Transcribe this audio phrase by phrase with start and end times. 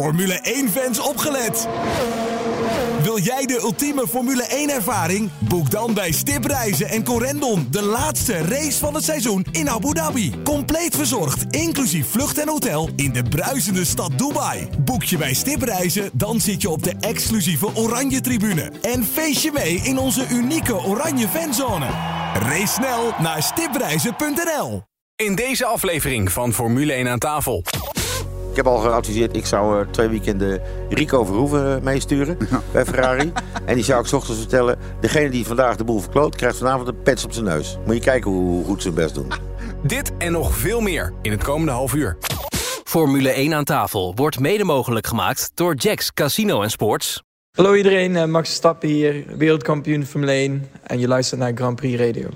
[0.00, 1.68] Formule 1-fans opgelet.
[3.02, 5.30] Wil jij de ultieme Formule 1-ervaring?
[5.38, 9.92] Boek dan bij Stip Reizen en Corendon de laatste race van het seizoen in Abu
[9.94, 10.34] Dhabi.
[10.44, 14.68] Compleet verzorgd, inclusief vlucht en hotel in de bruisende stad Dubai.
[14.78, 18.72] Boek je bij Stip Reizen, dan zit je op de exclusieve Oranje Tribune.
[18.82, 21.86] En feest je mee in onze unieke Oranje Fanzone.
[22.34, 24.82] Race snel naar stipreizen.nl.
[25.16, 27.64] In deze aflevering van Formule 1 aan tafel.
[28.50, 32.38] Ik heb al geadviseerd, ik zou eh, twee weekenden Rico Verhoeven eh, meesturen
[32.72, 33.32] bij Ferrari.
[33.66, 36.88] en die zou ik 's ochtends vertellen, degene die vandaag de boel verkloot, krijgt vanavond
[36.88, 37.78] een pets op zijn neus.
[37.86, 39.32] Moet je kijken hoe goed ze hun best doen.
[39.82, 42.16] Dit en nog veel meer in het komende half uur.
[42.84, 47.22] Formule 1 aan tafel wordt mede mogelijk gemaakt door Jacks Casino en Sports.
[47.52, 52.00] Hallo iedereen, eh, Max Verstappen hier, wereldkampioen Formule 1 en je luistert naar Grand Prix
[52.00, 52.28] Radio.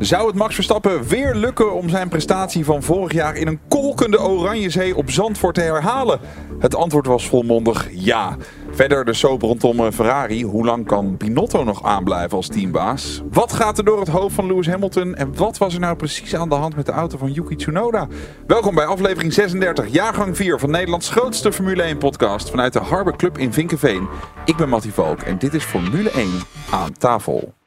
[0.00, 4.20] Zou het Max Verstappen weer lukken om zijn prestatie van vorig jaar in een kolkende
[4.20, 6.20] oranje zee op Zandvoort te herhalen?
[6.58, 8.36] Het antwoord was volmondig ja.
[8.70, 10.44] Verder de soap rondom eh, Ferrari.
[10.44, 13.22] Hoe lang kan Binotto nog aanblijven als teambaas?
[13.30, 15.14] Wat gaat er door het hoofd van Lewis Hamilton?
[15.14, 18.06] En wat was er nou precies aan de hand met de auto van Yuki Tsunoda?
[18.46, 23.16] Welkom bij aflevering 36, jaargang 4 van Nederlands grootste Formule 1 podcast vanuit de Harbor
[23.16, 24.08] Club in Vinkenveen.
[24.44, 26.28] Ik ben Mattie Valk en dit is Formule 1
[26.70, 27.59] aan tafel.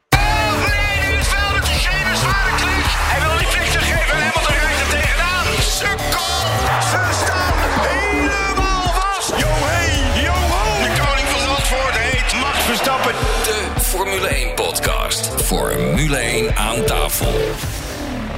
[15.93, 17.31] Formule 1 aan tafel.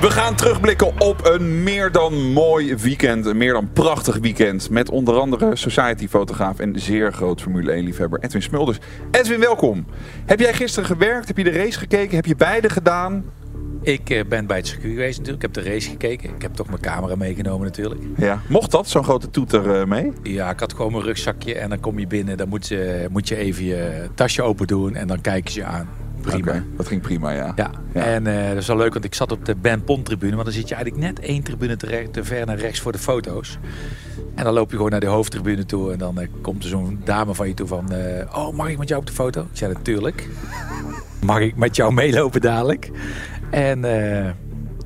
[0.02, 3.26] We gaan terugblikken op een meer dan mooi weekend.
[3.26, 4.70] Een meer dan prachtig weekend.
[4.70, 8.78] Met onder andere Society-fotograaf en zeer groot Formule 1-liefhebber Edwin Smulders.
[9.12, 9.86] Edwin, welkom.
[10.26, 11.28] Heb jij gisteren gewerkt?
[11.28, 12.16] Heb je de race gekeken?
[12.16, 13.26] Heb je beide gedaan?
[13.82, 15.44] Ik eh, ben bij het circuit geweest natuurlijk.
[15.44, 16.30] Ik heb de race gekeken.
[16.36, 18.02] Ik heb toch mijn camera meegenomen natuurlijk.
[18.18, 18.42] Ja.
[18.48, 20.12] Mocht dat, zo'n grote toeter eh, mee?
[20.24, 22.38] Ja, ik had gewoon mijn rugzakje en dan kom je binnen.
[22.38, 25.66] Dan moet je, moet je even je tasje open doen en dan kijken ze je
[25.66, 26.05] aan.
[26.26, 26.64] Prima.
[26.78, 27.54] Dat ging prima, ja.
[27.56, 27.72] Ja.
[27.94, 28.04] Ja.
[28.04, 30.32] en eh, dat is wel leuk, want ik zat op de Ben Pont tribune.
[30.32, 32.98] Want dan zit je eigenlijk net één tribune te, te ver naar rechts voor de
[32.98, 33.58] foto's.
[34.36, 35.92] En dan loop je gewoon naar de hoofdtribune toe.
[35.92, 37.92] En dan eh, komt er zo'n dame van je toe van...
[37.92, 39.42] eh, oh, mag ik met jou op de foto?
[39.42, 40.28] Ik zei natuurlijk.
[41.26, 42.92] Mag ik met jou meelopen dadelijk?
[43.50, 43.84] En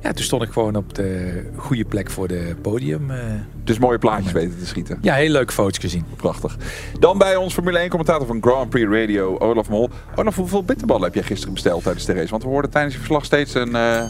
[0.02, 3.10] ja, toen stond ik gewoon op de goede plek voor de podium.
[3.10, 3.18] eh.
[3.64, 4.98] Dus mooie plaatjes weten te schieten.
[5.02, 6.04] ja, heel leuke foto's gezien.
[6.16, 6.56] Prachtig.
[6.98, 9.90] Dan bij ons Formule 1 commentator van Grand Prix Radio, Olaf Mol.
[10.14, 12.30] Olaf, hoeveel bitterballen heb jij gisteren besteld tijdens de race?
[12.30, 14.02] Want we hoorden tijdens je verslag steeds een eh,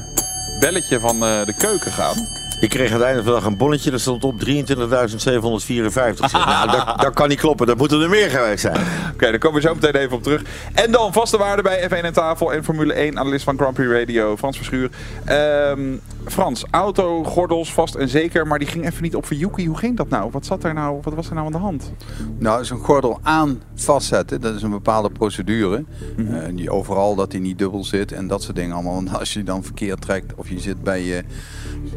[0.61, 2.27] belletje van eh, de keuken gaan.
[2.61, 4.47] Ik kreeg aan het einde van de dag een bonnetje, dat stond op 23.754.
[4.47, 4.69] Ik
[6.29, 8.77] zeg, nou, dat, dat kan niet kloppen, dat moeten er meer geweest zijn.
[9.13, 10.43] Oké, daar komen we zo meteen even op terug.
[10.75, 13.91] En dan vaste waarde bij F1 en tafel en Formule 1 analist van Grand Prix
[13.91, 14.91] Radio, Frans Verschuur.
[15.25, 15.81] Ehm,
[16.27, 19.67] Frans, auto, gordels, vast en zeker, maar die ging even niet op voor Yuki.
[19.67, 20.31] Hoe ging dat nou?
[20.31, 20.99] Wat, zat er nou?
[21.03, 21.93] wat was er nou aan de hand?
[22.39, 25.85] Nou, zo'n gordel aan vastzetten, dat is een bepaalde procedure.
[26.17, 26.35] Mhm.
[26.35, 28.95] Eh, die overal dat hij niet dubbel zit en dat soort dingen allemaal.
[29.05, 31.23] Want als je dan verkeerd trekt of je zit bij je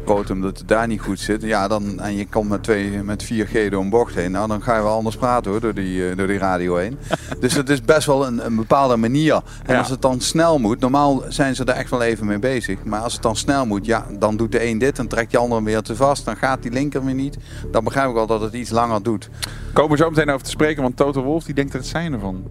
[0.02, 3.24] scrotum dat het daar niet goed zit, ja, dan, en je komt met, twee, met
[3.24, 6.08] 4G door een bocht heen, nou, dan ga je wel anders praten hoor, door die,
[6.08, 6.98] eh, door die radio heen.
[7.40, 9.34] dus het is best wel een, een bepaalde manier.
[9.64, 9.78] En Ja.
[9.78, 13.00] als het dan snel moet, normaal zijn ze er echt wel even mee bezig, maar
[13.00, 15.56] als het dan snel moet, ja, dan doet de een dit, dan trekt die ander
[15.56, 17.36] hem weer te vast, dan gaat die linker weer niet.
[17.70, 19.28] Dan begrijp ik wel dat het iets langer doet.
[19.72, 22.12] Komen we zo meteen over te spreken, want Toto Wolf die denkt er het zijn
[22.12, 22.50] ervan.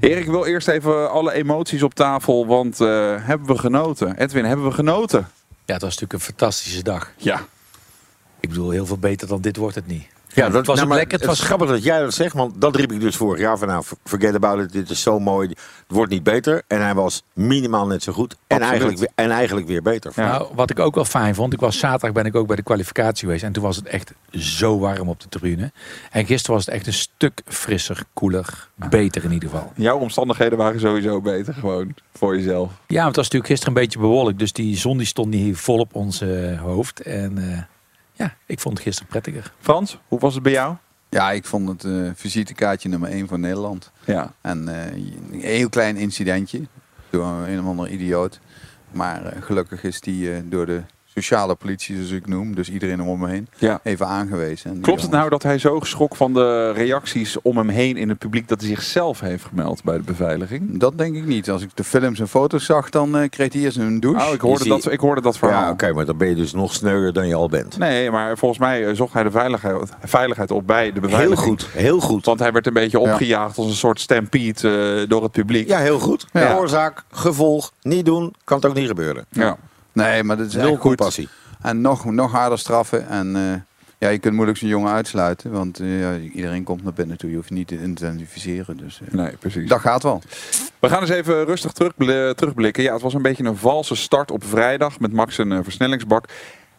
[0.00, 4.16] Erik, ik wil eerst even alle emoties op tafel, want eh, hebben we genoten?
[4.16, 5.28] Edwin, hebben we genoten?
[5.64, 7.12] Ja, het was natuurlijk een fantastische dag.
[7.16, 7.40] Ja.
[8.40, 10.06] Ik bedoel, heel veel beter dan dit wordt het niet.
[10.34, 11.18] Ja, het was nou, lekker.
[11.18, 13.68] Het was grappig dat jij dat zegt, want dat riep ik dus vorig jaar van
[13.68, 16.62] nou, forget about it, dit is zo mooi, het wordt niet beter.
[16.66, 18.70] En hij was minimaal net zo goed en, Absoluut.
[18.70, 20.12] eigenlijk, weer- en eigenlijk weer beter.
[20.16, 20.30] Ja.
[20.30, 22.62] Nou, wat ik ook wel fijn vond, ik was zaterdag ben ik ook bij de
[22.62, 25.72] kwalificatie geweest en toen was het echt zo warm op de tribune.
[26.10, 29.72] En gisteren was het echt een stuk frisser, koeler, beter in ieder geval.
[29.76, 32.70] Jouw omstandigheden waren sowieso beter, gewoon voor jezelf.
[32.86, 35.56] Ja, want het was natuurlijk gisteren een beetje bewolkt, dus die zon die stond niet
[35.56, 37.00] vol op ons eh, hoofd.
[37.00, 37.58] En eh,
[38.18, 39.52] ja, ik vond het gisteren prettiger.
[39.60, 40.76] Frans, hoe was het bij jou?
[41.08, 43.90] Ja, ik vond het eh visitekaartje nummer 1 voor Nederland.
[44.04, 44.32] Ja.
[44.40, 44.92] En eh,
[45.32, 46.66] een heel klein incidentje
[47.10, 48.40] door een of andere idioot.
[48.90, 50.82] Maar eh, gelukkig is die eh, door de
[51.14, 53.80] sociale politie, zoals ik noem, dus iedereen om me heen, ja.
[53.82, 54.80] even aangewezen.
[54.80, 58.18] Klopt het nou dat hij zo geschrokken van de reacties om hem heen in het
[58.18, 60.78] publiek dat hij zichzelf heeft gemeld bij de beveiliging?
[60.80, 61.50] Dat denk ik niet.
[61.50, 64.26] Als ik de films en foto's zag, dan eh, kreeg hij eerst een douche.
[64.26, 65.62] Oh, ik hoorde, dat, ik hoorde dat verhaal.
[65.62, 67.78] Ja, oké, maar dan ben je dus nog sneuier dan je al bent.
[67.78, 71.48] Nee, maar volgens mij eh, zocht hij de veiligheid, veiligheid op bij de Heel beveiliging.
[71.48, 72.24] goed, heel goed.
[72.24, 75.68] Want hij werd een beetje opgejaagd als een soort stampede eh, door het publiek.
[75.68, 76.26] Ja, heel goed.
[76.32, 76.56] Ja.
[76.56, 79.26] Oorzaak, gevolg, niet doen, kan het ook niet gebeuren.
[79.30, 79.56] Ja.
[80.04, 80.78] Nee, maar dat is echt goed.
[80.78, 81.28] compassie.
[81.62, 83.08] En nog, nog harder straffen.
[83.08, 83.42] En eh,
[83.98, 85.50] Ja, je kunt moeilijk zo'n jongen uitsluiten.
[85.50, 87.30] Want eh, iedereen komt naar binnen toe.
[87.30, 88.76] Je hoeft niet te identificeren.
[88.76, 89.68] Dus eh, Nee, precies.
[89.68, 90.22] dat gaat wel.
[90.78, 92.82] We gaan eens even rustig terugbl- terugblikken.
[92.82, 96.24] Ja, het was een beetje een valse start op vrijdag met Max een versnellingsbak.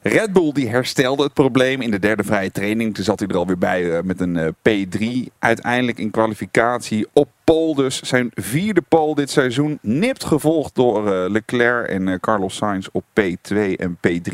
[0.02, 2.96] Red Bull die herstelde het probleem in de derde vrije training.
[2.96, 5.34] Toen zat hij er alweer bij eh, met een eh, P3.
[5.40, 8.02] Uiteindelijk in kwalificatie op pole dus.
[8.02, 9.80] Zijn vierde pole dit seizoen.
[9.82, 14.34] Nipt gevolgd door eh, Leclerc en Carlos Sainz op P2 en P3.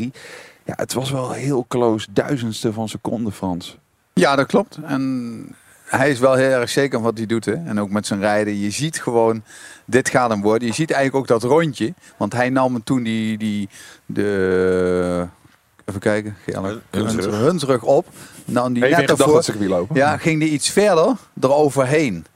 [0.64, 2.06] Ja, het was wel heel close.
[2.10, 3.78] Duizendste van seconde, Frans.
[4.12, 4.78] Ja, dat klopt.
[4.82, 5.54] En
[5.84, 7.44] hij is wel heel erg zeker van wat hij doet.
[7.44, 7.54] Hè?
[7.54, 8.58] En ook met zijn rijden.
[8.60, 9.42] Je ziet gewoon,
[9.84, 10.68] dit gaat hem worden.
[10.68, 11.94] Je ziet eigenlijk ook dat rondje.
[12.16, 13.68] Want hij nam toen die, die
[14.06, 15.26] de...
[15.86, 16.36] Even kijken.
[16.90, 17.38] Hunsrug.
[17.40, 18.06] Hunsrug op.
[18.44, 19.96] Nou, die Even net daarvoor, dat lopen.
[19.96, 22.26] ja, ging die iets verder eroverheen.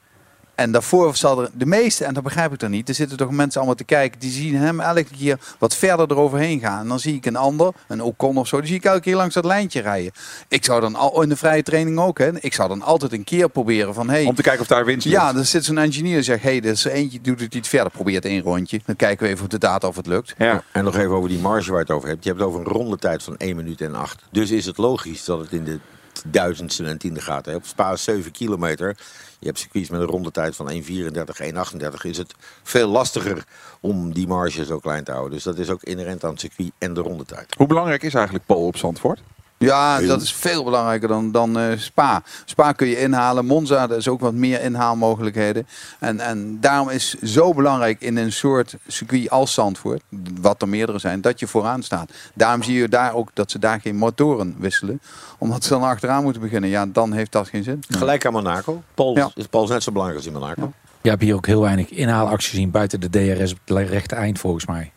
[0.60, 3.30] En daarvoor zal er de meeste, en dat begrijp ik dan niet, er zitten toch
[3.30, 6.80] mensen allemaal te kijken, die zien hem elke keer wat verder eroverheen gaan.
[6.80, 9.16] En dan zie ik een ander, een Ocon of zo, die zie ik elke keer
[9.16, 10.12] langs dat lijntje rijden.
[10.48, 13.24] Ik zou dan al in de vrije training ook, hè, ik zou dan altijd een
[13.24, 15.20] keer proberen van, hey, Om te kijken of daar winst ligt.
[15.20, 17.54] ja, er zit zo'n engineer die zegt, hé, hey, er is er eentje doet het
[17.54, 18.80] iets verder, probeert één rondje.
[18.84, 20.34] Dan kijken we even op de data of het lukt.
[20.38, 20.62] Ja.
[20.72, 22.24] En nog even over die marge waar je het over hebt.
[22.24, 24.22] Je hebt het over een rondetijd van 1 minuut en 8.
[24.30, 25.78] Dus is het logisch dat het in de
[26.26, 27.46] duizendste en tiende gaat.
[27.46, 27.54] Hè.
[27.54, 28.96] Op Spa is 7 kilometer.
[29.40, 32.00] Je hebt circuits met een rondetijd van 1,34, 1,38.
[32.02, 33.44] Is het veel lastiger
[33.81, 35.32] om die marge zo klein te houden.
[35.32, 37.54] Dus dat is ook inherent aan het circuit en de rondetijd.
[37.56, 39.20] Hoe belangrijk is eigenlijk pole op Zandvoort?
[39.64, 42.22] Ja, dat is veel belangrijker dan, dan eh, Spa.
[42.44, 43.46] Spa kun je inhalen.
[43.46, 45.66] Monza, er is ook wat meer inhaalmogelijkheden.
[45.98, 50.02] En, en daarom is zo belangrijk in een soort circuit als Zandvoort,
[50.40, 52.10] wat er meerdere zijn, dat je vooraan staat.
[52.34, 55.00] Daarom zie je daar ook dat ze daar geen motoren wisselen.
[55.38, 56.70] Omdat ze dan achteraan moeten beginnen.
[56.70, 57.82] Ja, dan heeft dat geen zin.
[57.88, 58.82] Gelijk aan Monaco.
[58.94, 59.30] Paul, Ja.
[59.34, 60.72] is, Paul net zo belangrijk als in Monaco.
[61.02, 64.38] Je hebt hier ook heel weinig inhaalacties gezien buiten de DRS op het rechte eind
[64.38, 64.92] volgens mij.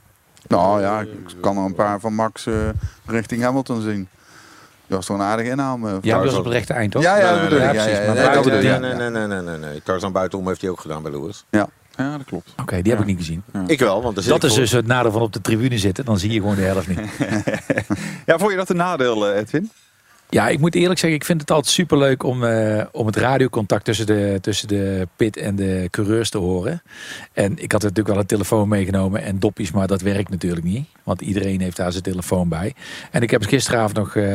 [0.48, 1.10] Nou ja, ik
[1.42, 2.54] kan er een paar van Max eh,
[3.06, 4.08] richting Hamilton zien.
[4.88, 5.78] Dat was toch een aardige inhaal.
[5.84, 7.04] eh, Ja, dat was op het rechte eind toch?
[7.04, 8.80] Ja, ja, Nee, dat bedoel nee, ik.
[8.80, 9.82] nee, Nee, nee, nee, nee, nee, nee, nee.
[9.84, 11.46] Tarzan buitenom heeft hij ook gedaan bij Lewis.
[11.50, 11.68] Ja.
[11.98, 12.54] Ja, dat klopt.
[12.62, 13.44] Oké, die heb ik niet gezien.
[13.68, 16.06] Ik wel, want er zit Dat is dus het nadeel van op de tribune zitten.
[16.06, 17.00] Dan zie je gewoon de helft niet.
[18.26, 19.72] Ja, vond je dat een nadeel, eh, Edwin?
[20.34, 23.86] Ja, ik moet eerlijk zeggen, ik vind het altijd superleuk om, eh, om het radiocontact
[23.86, 26.82] tussen de, tussen de pit en de coureurs te horen.
[27.34, 30.88] En ik had natuurlijk wel een telefoon meegenomen en doppies, maar dat werkt natuurlijk niet.
[31.04, 32.74] Want iedereen heeft daar zijn telefoon bij.
[33.12, 34.26] En ik heb gisteravond nog eh,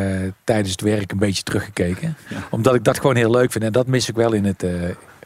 [0.44, 2.16] tijdens het werk een beetje teruggekeken.
[2.50, 3.64] Omdat ik dat gewoon heel leuk vind.
[3.64, 4.62] En dat mis ik wel in het...
[4.62, 4.72] eh,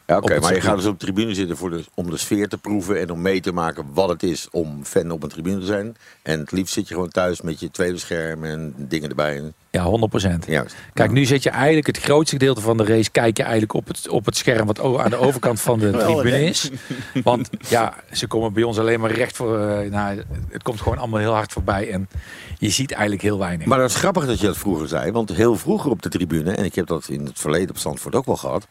[0.05, 2.47] Ja, Oké, maar je gaat dus op de tribune zitten voor de, om de sfeer
[2.47, 5.59] te proeven en om mee te maken wat het is om fan op een tribune
[5.59, 5.95] te zijn.
[6.21, 9.41] En het liefst zit je gewoon thuis met je tweede scherm en dingen erbij.
[9.73, 10.45] Ja, 100%.
[10.47, 10.75] juist.
[10.93, 13.11] Kijk, nu zit je eigenlijk het grootste gedeelte van de race.
[13.11, 16.43] Kijk je eigenlijk op het, op het scherm wat aan de overkant van de tribune
[16.45, 16.69] is.
[17.23, 19.59] Want ja, ze komen bij ons alleen maar recht voor.
[19.59, 21.91] eh, nou, het komt gewoon allemaal heel hard voorbij.
[21.91, 22.09] En
[22.57, 23.67] je ziet eigenlijk heel weinig.
[23.67, 26.51] Maar dat is grappig dat je dat vroeger zei, want heel vroeger op de tribune,
[26.51, 28.67] en ik heb dat in het verleden op Zandvoort ook wel gehad,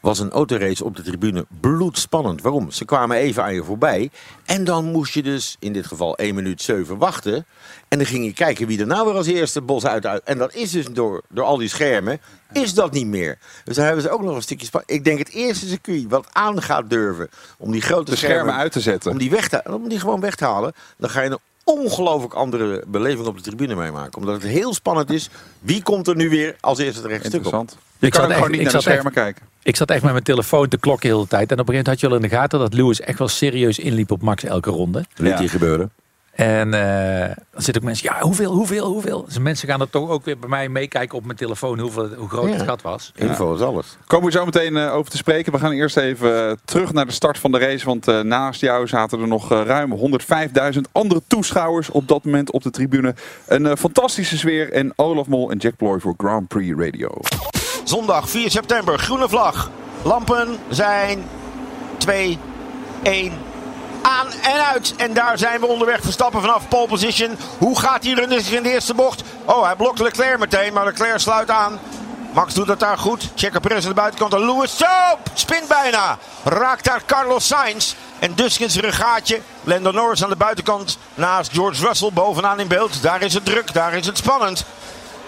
[0.00, 2.42] was een autorace op de tribune bloedspannend.
[2.42, 2.70] Waarom?
[2.70, 4.10] Ze kwamen even aan je voorbij
[4.44, 7.46] en dan moest je dus in dit geval 1 minuut 7 wachten.
[7.88, 10.22] En dan ging je kijken wie er nou weer als eerste bos uit uit.
[10.24, 12.20] En dat is dus door, door al die schermen,
[12.52, 13.38] is dat niet meer.
[13.64, 14.92] Dus daar hebben ze ook nog een stukje spanning.
[14.92, 18.72] Ik denk het eerste circuit wat aan gaat durven om die grote De schermen uit
[18.72, 19.10] te zetten.
[19.10, 22.34] om die, weg te, om die gewoon weg te halen, dan ga je een ongelooflijk
[22.34, 24.20] andere beleving op de tribune meemaken.
[24.20, 25.28] Omdat het heel spannend is.
[25.60, 27.52] Wie komt er nu weer als eerste het rechte stuk op?
[27.52, 27.76] Interessant.
[27.98, 29.52] Je Ik kan zat echt- gewoon niet ik naar de zat echt- schermen kijken.
[29.62, 31.50] Ik zat echt met mijn telefoon te klokken de hele tijd.
[31.52, 33.28] En op een gegeven moment had je wel in de gaten dat Lewis echt wel
[33.28, 35.04] serieus inliep op Max elke ronde.
[35.16, 35.38] Liet Ja.
[35.38, 35.90] die gebeuren.
[36.34, 39.24] En eh, dan zitten ook mensen, ja, hoeveel, hoeveel, hoeveel?
[39.24, 42.28] Dus mensen gaan er toch ook weer bij mij meekijken op mijn telefoon hoeveel, hoe
[42.28, 42.54] groot Ja.
[42.54, 43.12] het gat was.
[43.14, 43.96] Info is alles.
[44.06, 45.52] Komen we zo meteen eh, over te spreken.
[45.52, 47.84] We gaan eerst even eh, terug naar de start van de race.
[47.86, 49.96] Want eh, naast jou zaten er nog ruim
[50.74, 53.14] 105.000 andere toeschouwers op dat moment op de tribune.
[53.46, 54.72] Een eh, fantastische sfeer.
[54.72, 57.10] En Olaf Mol en Jack Ploy voor Grand Prix Radio.
[57.84, 59.70] Zondag 4 september, groene vlag.
[60.02, 61.22] Lampen zijn
[61.98, 62.38] 2,
[63.02, 63.32] 1,
[64.04, 64.94] aan en uit.
[64.96, 66.00] En daar zijn we onderweg.
[66.02, 67.38] Verstappen vanaf pole position.
[67.58, 69.22] Hoe gaat die runner zich in de eerste bocht?
[69.44, 71.78] Oh, hij blokt Leclerc meteen, maar Leclerc sluit aan.
[72.32, 73.30] Max doet het daar goed.
[73.34, 74.32] Checker Perez aan de buitenkant.
[74.32, 76.18] En Lewis, zo, spint bijna.
[76.44, 77.94] Raakt daar Carlos Sainz.
[78.18, 79.40] En dus er een gaatje.
[79.62, 80.98] Lando Norris aan de buitenkant.
[81.14, 83.02] Naast George Russell bovenaan in beeld.
[83.02, 84.64] Daar is het druk, daar is het spannend.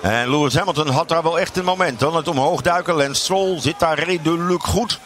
[0.01, 2.01] En Lewis Hamilton had daar wel echt een moment.
[2.01, 2.95] Dan het omhoog duiken.
[2.95, 4.99] Lance Stroll zit daar redelijk goed.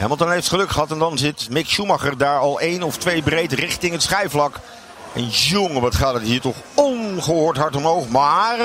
[0.00, 0.90] Hamilton heeft geluk gehad.
[0.90, 4.56] En dan zit Mick Schumacher daar al één of twee breed richting het schijfvlak.
[5.14, 8.08] En jongen, wat gaat het hier toch ongehoord hard omhoog.
[8.08, 8.58] Maar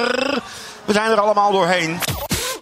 [0.86, 2.00] we zijn er allemaal doorheen.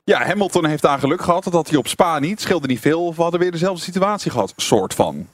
[0.04, 1.44] Ja, Hamilton heeft daar geluk gehad.
[1.44, 2.42] Dat had hij op Spa niet.
[2.42, 3.06] Scheelde niet veel.
[3.06, 4.54] Of we hadden weer dezelfde situatie gehad.
[4.56, 5.28] Soort van.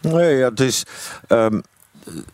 [0.00, 0.82] Nee, ja, het is.
[1.26, 1.60] ehm,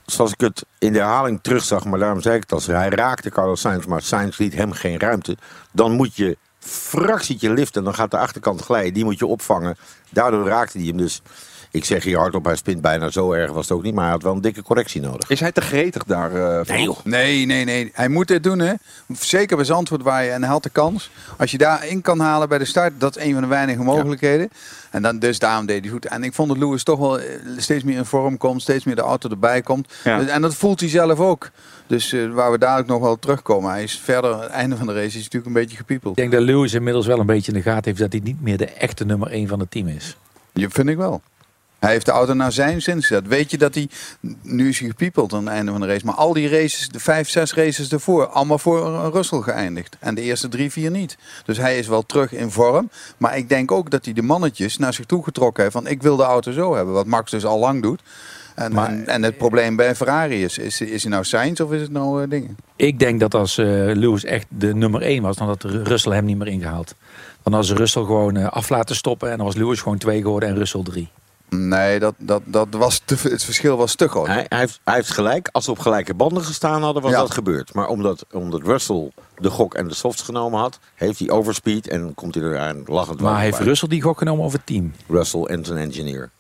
[0.07, 3.31] zoals ik het in de herhaling terugzag, maar daarom zei ik het als hij raakte
[3.31, 5.37] Carlos Sainz, maar Sainz liet hem geen ruimte.
[5.73, 9.77] Dan moet je fractietje liften, dan gaat de achterkant glijden, die moet je opvangen.
[10.11, 11.23] Daardoor raakte hij hem dus.
[11.75, 14.13] Ik zeg hier hardop, hij spint bijna zo erg was het ook niet, maar hij
[14.13, 15.31] had wel een dikke correctie nodig.
[15.31, 16.35] Is hij te gretig daar?
[16.61, 16.67] eh?
[16.67, 16.97] Nee, joh.
[17.05, 17.91] Nee, nee, nee.
[17.95, 18.73] Hij moet dit doen, hè.
[19.19, 21.11] Zeker bij Zandvoort waar je, en hij had de kans.
[21.39, 23.83] Als je daar in kan halen bij de start, dat is een van de weinige
[23.83, 24.49] mogelijkheden.
[24.91, 26.07] En dan, dus daarom deed hij goed.
[26.07, 27.27] En ik vond dat Lewis toch wel eh,
[27.57, 29.93] steeds meer in vorm komt, steeds meer de auto erbij komt.
[30.05, 30.19] Ja.
[30.19, 31.51] Dus- En dat voelt hij zelf ook.
[31.87, 33.71] Dus eh, waar we dadelijk nog wel terugkomen.
[33.71, 36.17] Hij is verder, het einde van de race is natuurlijk een beetje gepiepeld.
[36.19, 38.43] Ik denk dat Lewis inmiddels wel een beetje in de gaten heeft dat hij niet
[38.43, 40.17] meer de echte nummer 1 van het team is.
[40.53, 41.23] Je vind ik wel.
[41.85, 43.27] Hij heeft de auto naar zijn zin gezet.
[43.27, 43.89] Weet je dat hij,
[44.43, 47.01] nu is hij gepiepeld aan het einde van de race, maar al die races, de
[47.01, 49.97] vijf, zes races ervoor, allemaal voor een Russell geëindigd.
[50.01, 51.17] En de eerste drie, vier niet.
[51.45, 52.91] Dus hij is wel terug in vorm.
[53.17, 56.03] Maar ik denk ook dat hij de mannetjes naar zich toe getrokken heeft van ik
[56.03, 56.95] wil de auto zo hebben.
[56.95, 58.01] Wat Max dus al lang doet.
[58.55, 61.73] En, Maar- en, en het probleem bij Ferrari is, is, is hij nou Sainz of
[61.73, 62.57] is het nou eh, dingen?
[62.77, 66.25] Ik denk dat als eh, Lewis echt de nummer 1 was, dan had Russell hem
[66.25, 66.95] niet meer ingehaald.
[67.43, 70.23] Dan had ze Russell gewoon eh, af laten stoppen en dan was Lewis gewoon 2
[70.23, 71.09] geworden en Russell 3.
[71.59, 74.27] Nee, dat, dat, dat was te, het verschil was te groot.
[74.27, 75.49] Hij, hij, heeft, hij heeft gelijk.
[75.53, 77.19] Als ze op gelijke banden gestaan hadden, was Ja.
[77.19, 77.75] dat gebeurd.
[77.75, 82.15] Maar omdat, omdat Russell de gok en de softs genomen had, heeft hij overspeed en
[82.15, 83.67] komt hij er aan lachend Maar heeft bij.
[83.67, 84.93] Russell die gok genomen over het team?
[85.09, 86.31] Russell en zijn engineer.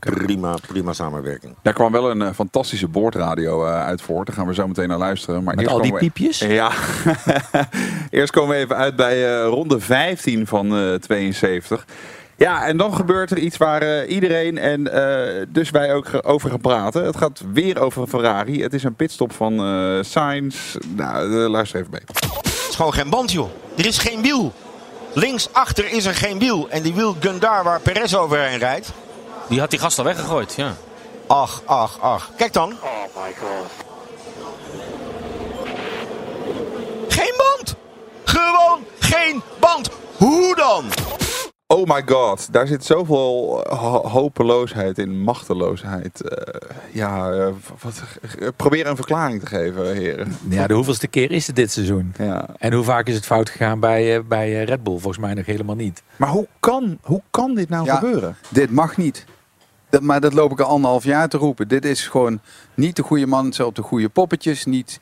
[0.00, 1.54] Prima, prima samenwerking.
[1.62, 4.26] Daar kwam wel een eh, fantastische boordradio eh, uit voort.
[4.26, 5.42] Daar gaan we zo meteen naar luisteren.
[5.44, 6.38] Maar Met eerst al die we- piepjes?
[6.38, 6.70] Ja.
[8.10, 11.84] eerst komen we even uit bij eh, ronde 15 van eh 72.
[12.38, 16.50] Ja, en dan gebeurt er iets waar eh, iedereen en eh, dus wij ook over
[16.50, 17.04] gaan praten.
[17.04, 18.62] Het gaat weer over een Ferrari.
[18.62, 20.76] Het is een pitstop van eh Sainz.
[20.88, 22.02] Nou, luister even mee.
[22.06, 23.50] Het is gewoon geen band, joh.
[23.76, 24.52] Er is geen wiel.
[25.12, 26.66] Links achter is er geen wiel.
[26.70, 28.92] En die wiel Gundar waar Perez overheen rijdt.
[29.48, 30.74] Die had die gast al weggegooid, ja.
[31.26, 32.30] Ach, ach, ach.
[32.36, 32.74] Kijk dan.
[37.08, 37.74] Geen band.
[38.24, 39.90] Gewoon geen band.
[40.16, 40.84] Hoe dan?
[41.78, 46.20] Oh my god, daar zit zoveel eh, ho- hopeloosheid in, machteloosheid.
[46.20, 46.60] Eh,
[46.92, 47.46] ja, eh,
[47.82, 48.02] wat,
[48.56, 50.36] probeer een verklaring te geven, heren.
[50.48, 52.14] Ja, de hoeveelste keer is het dit seizoen?
[52.18, 52.46] Ja.
[52.58, 54.98] En hoe vaak is het fout gegaan bij, bij Red Bull?
[54.98, 56.02] Volgens mij nog helemaal niet.
[56.16, 57.94] Maar hoe kan, hoe kan dit nou Ja.
[57.94, 58.36] gebeuren?
[58.48, 59.24] Dit mag niet.
[59.90, 61.68] Dat, maar dat loop ik al anderhalf jaar te roepen.
[61.68, 62.40] Dit is gewoon
[62.74, 64.64] niet de goede man op de goede poppetjes.
[64.64, 64.98] Niet,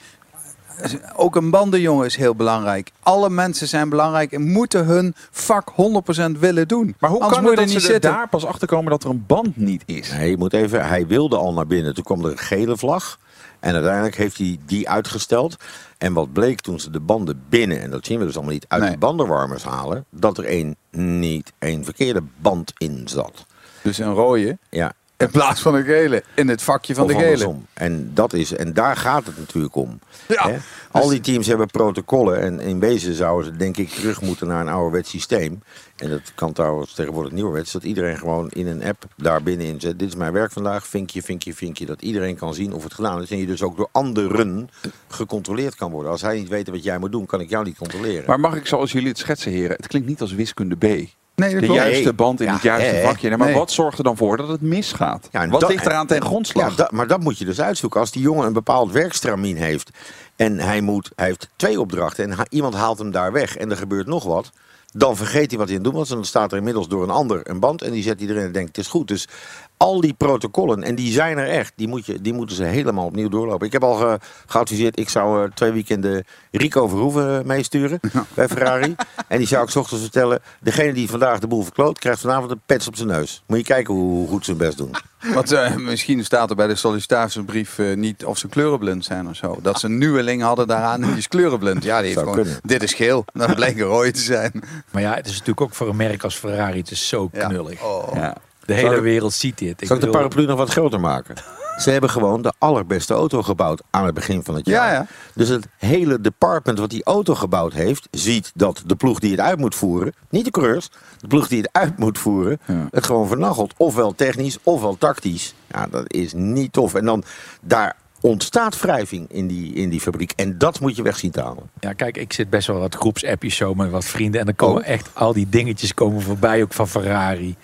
[1.16, 2.90] ook een bandenjongen is heel belangrijk.
[3.02, 6.94] Alle mensen zijn belangrijk en moeten hun vak 100% willen doen.
[6.98, 8.10] Maar hoe Anders kan het dat ze niet zitten.
[8.10, 10.10] daar pas achter komen dat er een band niet is?
[10.12, 11.94] Nee, je moet even, hij wilde al naar binnen.
[11.94, 13.18] Toen kwam er een gele vlag.
[13.60, 15.56] En uiteindelijk heeft hij die uitgesteld.
[15.98, 18.64] En wat bleek toen ze de banden binnen, en dat zien we dus allemaal niet,
[18.68, 18.90] uit Nee.
[18.90, 23.46] de bandenwarmers halen, dat er één niet één verkeerde band in zat.
[23.82, 26.22] Dus een rode Ja, in plaats van een gele.
[26.34, 27.26] In het vakje van of de gele.
[27.26, 27.66] andersom.
[27.72, 29.98] En, dat is, en daar gaat het natuurlijk om.
[30.28, 30.58] Ja.
[30.90, 32.40] Al die teams hebben protocollen.
[32.40, 35.62] En in wezen zouden ze denk ik terug moeten naar een ouderwets systeem.
[35.96, 37.72] En dat kan trouwens tegenwoordig nieuwerwets.
[37.72, 39.98] Dat iedereen gewoon in een app daar binnenin zet.
[39.98, 40.86] Dit is mijn werk vandaag.
[40.86, 41.86] Vinkje, vinkje, vinkje.
[41.86, 43.30] Dat iedereen kan zien of het gedaan is.
[43.30, 44.70] En je dus ook door anderen
[45.08, 46.10] gecontroleerd kan worden.
[46.10, 48.24] Als hij niet weet wat jij moet doen, kan ik jou niet controleren.
[48.26, 49.76] Maar mag ik zoals jullie het schetsen, heren?
[49.76, 51.08] Het klinkt niet als wiskunde B.
[51.36, 51.80] Nee, dat De klopt.
[51.82, 53.28] juiste band in Ja, het juiste vakje.
[53.28, 53.56] Nee, maar nee.
[53.56, 55.28] wat zorgt er dan voor dat het misgaat?
[55.30, 56.70] Ja, wat dat- ligt eraan ten grondslag?
[56.70, 58.00] Ja, dat, maar dat moet je dus uitzoeken.
[58.00, 59.90] Als die jongen een bepaald werkstramien heeft
[60.36, 63.70] en hij, moet, hij heeft twee opdrachten en ha- iemand haalt hem daar weg en
[63.70, 64.50] er gebeurt nog wat,
[64.92, 66.08] dan vergeet hij wat hij aan het doen was.
[66.10, 68.42] En dan staat er inmiddels door een ander een band en die zet hij erin
[68.42, 69.08] en denkt het is goed.
[69.08, 69.28] Dus
[69.76, 73.04] al die protocollen, en die zijn er echt, die, moet je, die moeten ze helemaal
[73.06, 73.66] opnieuw doorlopen.
[73.66, 78.00] Ik heb al ge- geadviseerd, ik zou eh, twee weekenden Rico Verhoeven eh, meesturen
[78.34, 78.94] bij Ferrari.
[79.28, 82.50] En die zou ik 's ochtends vertellen, degene die vandaag de boel verkloot, krijgt vanavond
[82.50, 83.42] een pets op zijn neus.
[83.46, 84.90] Moet je kijken hoe goed ze hun best doen.
[85.34, 89.58] Want eh, misschien staat er bij de sollicitatiebrief niet of ze kleurenblind zijn of zo.
[89.62, 91.84] Dat ze een nieuweling hadden daaraan en die is kleurenblind.
[91.84, 92.58] Ja, die heeft gewoon, kunnen.
[92.62, 93.24] dit is geel.
[93.32, 94.52] Dan bleek een rooi te zijn.
[94.90, 96.78] Maar ja, het is natuurlijk ook voor een merk als Ferrari.
[96.78, 97.46] Het is zo Ja.
[97.48, 97.82] knullig.
[97.82, 98.08] Oh.
[98.14, 98.36] Ja.
[98.66, 99.80] De Zal hele ik- wereld ziet dit.
[99.80, 101.34] Ik Zal ik de paraplu nog wat groter maken?
[101.78, 104.86] Ze hebben gewoon de allerbeste auto gebouwd aan het begin van het jaar.
[104.86, 105.06] Ja, ja.
[105.34, 109.40] Dus het hele department wat die auto gebouwd heeft, ziet dat de ploeg die het
[109.40, 112.88] uit moet voeren, niet de coureurs, de ploeg die het uit moet voeren, Ja.
[112.90, 113.74] het gewoon vernachelt.
[113.76, 115.54] Ofwel technisch, ofwel tactisch.
[115.70, 116.94] Ja, dat is niet tof.
[116.94, 117.24] En dan
[117.60, 120.32] daar ontstaat wrijving in die, in die fabriek.
[120.36, 121.70] En dat moet je weg zien te halen.
[121.80, 124.40] Ja, kijk, ik zit best wel wat groepsappjes zo met wat vrienden.
[124.40, 124.88] En dan komen Oh.
[124.88, 127.56] echt al die dingetjes komen voorbij, ook van Ferrari.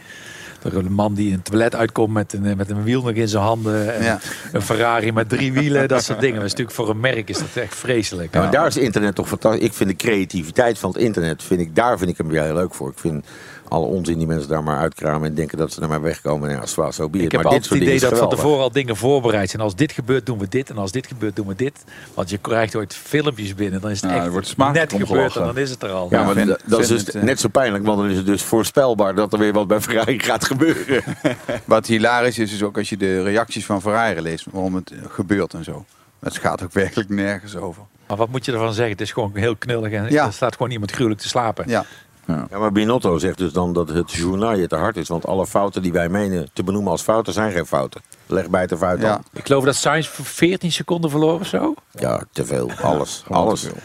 [0.65, 3.29] Er een man die in het toilet uitkomt met een, met een wiel nog in
[3.29, 3.95] zijn handen.
[3.95, 4.19] En Ja.
[4.53, 6.35] Een Ferrari met drie wielen, dat soort dingen.
[6.37, 8.35] Dat is natuurlijk voor een merk is dat echt vreselijk.
[8.35, 9.63] Ja, maar daar is internet toch fantastisch.
[9.65, 12.55] Ik vind de creativiteit van het internet, vind ik, daar vind ik hem weer heel
[12.55, 12.91] leuk voor.
[12.91, 13.25] Ik vind
[13.69, 16.51] alle onzin die mensen daar maar uitkramen en denken dat ze er maar wegkomen.
[16.51, 17.25] Ja, zwaar, zo be it.
[17.25, 19.63] Ik heb maar altijd dit het idee dat van tevoren al dingen voorbereid zijn.
[19.63, 20.71] Als dit gebeurt, doen we dit.
[20.71, 21.85] En als dit gebeurt, doen we dit.
[22.15, 23.81] Want je krijgt ooit filmpjes binnen.
[23.81, 26.07] Dan is het Ja, echt wordt net gebeurd en dan is het er al.
[26.11, 28.17] Ja, maar vind- dat- dat is dus het, eh, net zo pijnlijk, want dan is
[28.17, 31.03] het dus voorspelbaar dat er weer wat bij Ferrari gaat gebeuren.
[31.65, 35.55] Wat hilarisch is, is ook als je de reacties van Ferrari leest, waarom het gebeurt
[35.55, 35.85] en zo.
[36.21, 37.83] Het gaat ook werkelijk nergens over.
[38.09, 38.93] Maar wat moet je ervan zeggen?
[38.93, 40.27] Het is gewoon heel knullig en Ja.
[40.27, 41.69] er staat gewoon iemand gruwelijk te slapen.
[41.69, 41.85] Ja.
[42.27, 45.09] Ja, maar Binotto zegt dus dan dat het journaal je te hard is.
[45.09, 48.01] Want alle fouten die wij menen te benoemen als fouten zijn geen fouten.
[48.27, 49.11] Leg bij het fout Ja.
[49.13, 49.25] aan.
[49.33, 51.75] Ik geloof dat Sainz voor 14 seconden verloren of zo.
[51.99, 52.71] Ja, te veel.
[52.83, 53.25] Alles.
[53.29, 53.61] Alles.
[53.61, 53.79] te veel.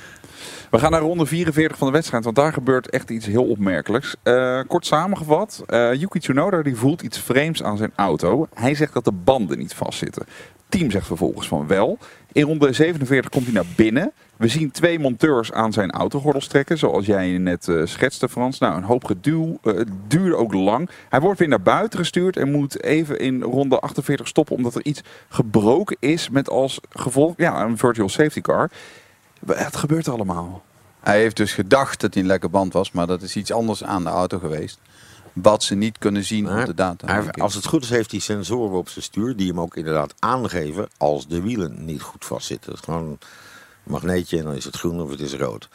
[0.71, 4.15] We gaan naar ronde 44 van de wedstrijd, want daar gebeurt echt iets heel opmerkelijks.
[4.23, 8.47] Eh, kort samengevat, eh Yuki Tsunoda die voelt iets vreemds aan zijn auto.
[8.53, 10.25] Hij zegt dat de banden niet vastzitten.
[10.69, 11.97] Team zegt vervolgens van wel.
[12.31, 14.11] In ronde 47 komt hij naar binnen.
[14.37, 18.59] We zien twee monteurs aan zijn autogordels trekken, zoals jij net eh, schetste Frans.
[18.59, 20.89] Nou, een hoop geduw, het duurde ook lang.
[21.09, 24.85] Hij wordt weer naar buiten gestuurd en moet even in ronde 48 stoppen, omdat er
[24.85, 28.69] iets gebroken is met als gevolg ja, een virtual safety car.
[29.47, 30.63] Het gebeurt allemaal.
[30.99, 33.83] Hij heeft dus gedacht dat hij een lekke band was, maar dat is iets anders
[33.83, 34.79] aan de auto geweest.
[35.33, 37.07] Wat ze niet kunnen zien Maar op de data.
[37.07, 40.13] hij- als het goed is, heeft hij sensoren op zijn stuur die hem ook inderdaad
[40.19, 42.69] aangeven als de wielen niet goed vastzitten.
[42.69, 43.19] Dat is gewoon een
[43.83, 45.69] magneetje en dan is het groen of het is rood.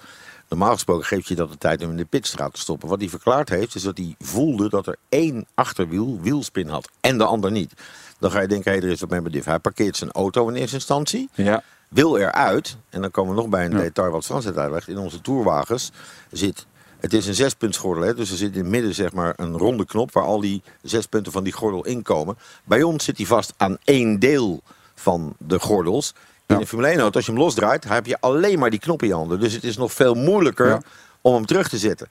[0.49, 2.89] Normaal gesproken geeft je dat de tijd om in de pitstraat te stoppen.
[2.89, 7.19] Wat hij verklaard heeft, is dat hij voelde dat er één achterwiel wielspin had en
[7.19, 7.73] de ander niet.
[8.19, 9.47] Dan ga je denken, hé, er is wat met mijn diff.
[9.47, 11.63] Hij parkeert zijn auto in eerste instantie, Ja.
[11.93, 12.77] Wil eruit.
[12.89, 14.89] En dan komen we nog bij een detail wat Frans net uitlegt.
[14.89, 15.93] In onze tourwagens
[16.31, 16.67] zit,
[16.99, 18.05] het is een zespuntsgordel.
[18.05, 18.15] Hè?
[18.15, 21.07] Dus er zit in het midden zeg maar een ronde knop waar al die zes
[21.07, 22.39] punten van die gordel in komen.
[22.65, 24.63] Bij ons zit hij vast aan één deel
[24.95, 26.15] van de gordels.
[26.47, 29.03] In een Formule 1 auto, als je hem losdraait, heb je alleen maar die knop
[29.03, 29.41] in je handen.
[29.41, 30.83] Dus het is nog veel moeilijker
[31.21, 32.09] om hem terug te zetten.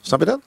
[0.00, 0.40] Snap je dat?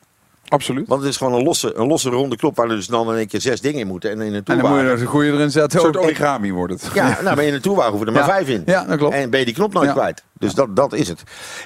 [0.52, 0.88] Absoluut.
[0.88, 3.18] Want het is gewoon een losse, een losse ronde knop waar er dus dan in
[3.18, 4.12] één keer zes dingen in moeten.
[4.12, 5.80] En in een en dan moet je er een goede erin zetten.
[5.80, 6.94] Een soort origami wordt het.
[6.94, 8.30] Ja, nou, maar in een toerwagen hoeven er maar Ja.
[8.30, 8.64] vijf in.
[8.66, 9.14] Ja, dat klopt.
[9.16, 9.94] En ben je die knop nooit Ja.
[9.94, 10.24] kwijt.
[10.38, 11.24] Dus dat, dat is het.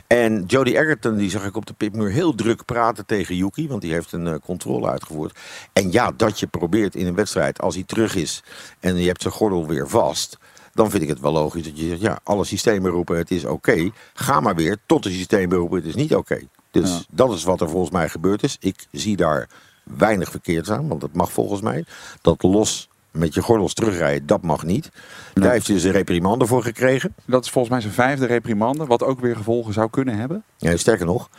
[0.07, 3.67] En Jody Egerton, die zag ik op de pitmuur heel druk praten tegen Yuki.
[3.67, 5.39] Want die heeft een eh, controle uitgevoerd.
[5.73, 8.43] En ja, dat je probeert in een wedstrijd, als hij terug is
[8.79, 10.37] en je hebt zijn gordel weer vast.
[10.73, 13.45] Dan vind ik het wel logisch dat je zegt, ja, alle systemen roepen het is
[13.45, 13.89] oké.
[14.13, 16.39] Ga maar weer tot de systemen roepen het is niet oké.
[16.81, 16.99] Dus Ja.
[17.09, 18.57] dat is wat er volgens mij gebeurd is.
[18.59, 19.49] Ik zie daar
[19.83, 21.85] weinig verkeerd aan, want dat mag volgens mij.
[22.21, 24.91] Dat los met je gordels terugrijden, dat mag niet.
[25.33, 27.15] Daar heeft hij dus een reprimande voor gekregen.
[27.25, 30.43] Dat is volgens mij zijn vijfde reprimande, wat ook weer gevolgen zou kunnen hebben.
[30.57, 31.29] Ja, sterker nog,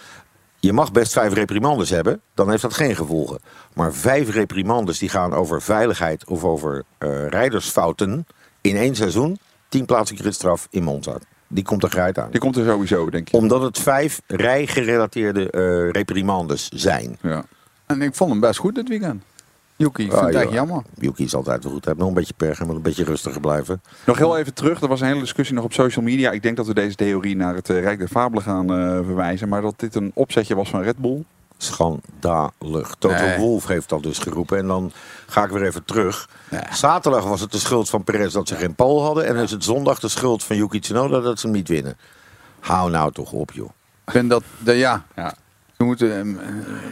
[0.61, 3.39] je mag best vijf reprimandes hebben, dan heeft dat geen gevolgen.
[3.75, 8.27] Maar vijf reprimandes die gaan over veiligheid of over eh, rijdersfouten
[8.61, 11.19] in één seizoen, tien plaatsen gridstraf in Monza.
[11.49, 12.29] Die komt er grijt aan.
[12.31, 13.37] Die komt er sowieso, denk je.
[13.37, 17.19] Omdat het vijf rijgerelateerde eh reprimandes zijn.
[17.23, 17.45] Ja.
[17.87, 19.23] En ik vond hem best goed dit weekend.
[19.77, 20.83] Yuki, ik vind Ah, het echt jammer.
[20.99, 21.85] Yuki is altijd wel goed.
[21.85, 22.59] Hij heeft nog een beetje pech.
[22.59, 23.83] Hij moet een beetje rustiger blijven.
[24.07, 26.31] Nog heel even terug, er was een hele discussie nog op social media.
[26.31, 29.49] Ik denk dat we deze theorie naar het eh, Rijk der Fabelen gaan eh, verwijzen.
[29.49, 31.23] Maar dat dit een opzetje was van Red Bull.
[31.59, 32.95] Schandalig.
[32.99, 33.39] Toto Nee.
[33.39, 34.59] Wolf heeft dat dus geroepen.
[34.59, 34.93] En dan
[35.27, 36.29] ga ik weer even terug.
[36.73, 39.27] Zaterdag was het de schuld van Perez dat ze geen pol hadden.
[39.27, 41.97] En is het zondag de schuld van Yuki Tsunoda dat ze hem niet winnen.
[42.61, 43.71] Hou nou toch op, joh.
[44.07, 45.35] Ik vind dat, de, ja, Ja.
[45.77, 46.47] We moeten, ehm, eh,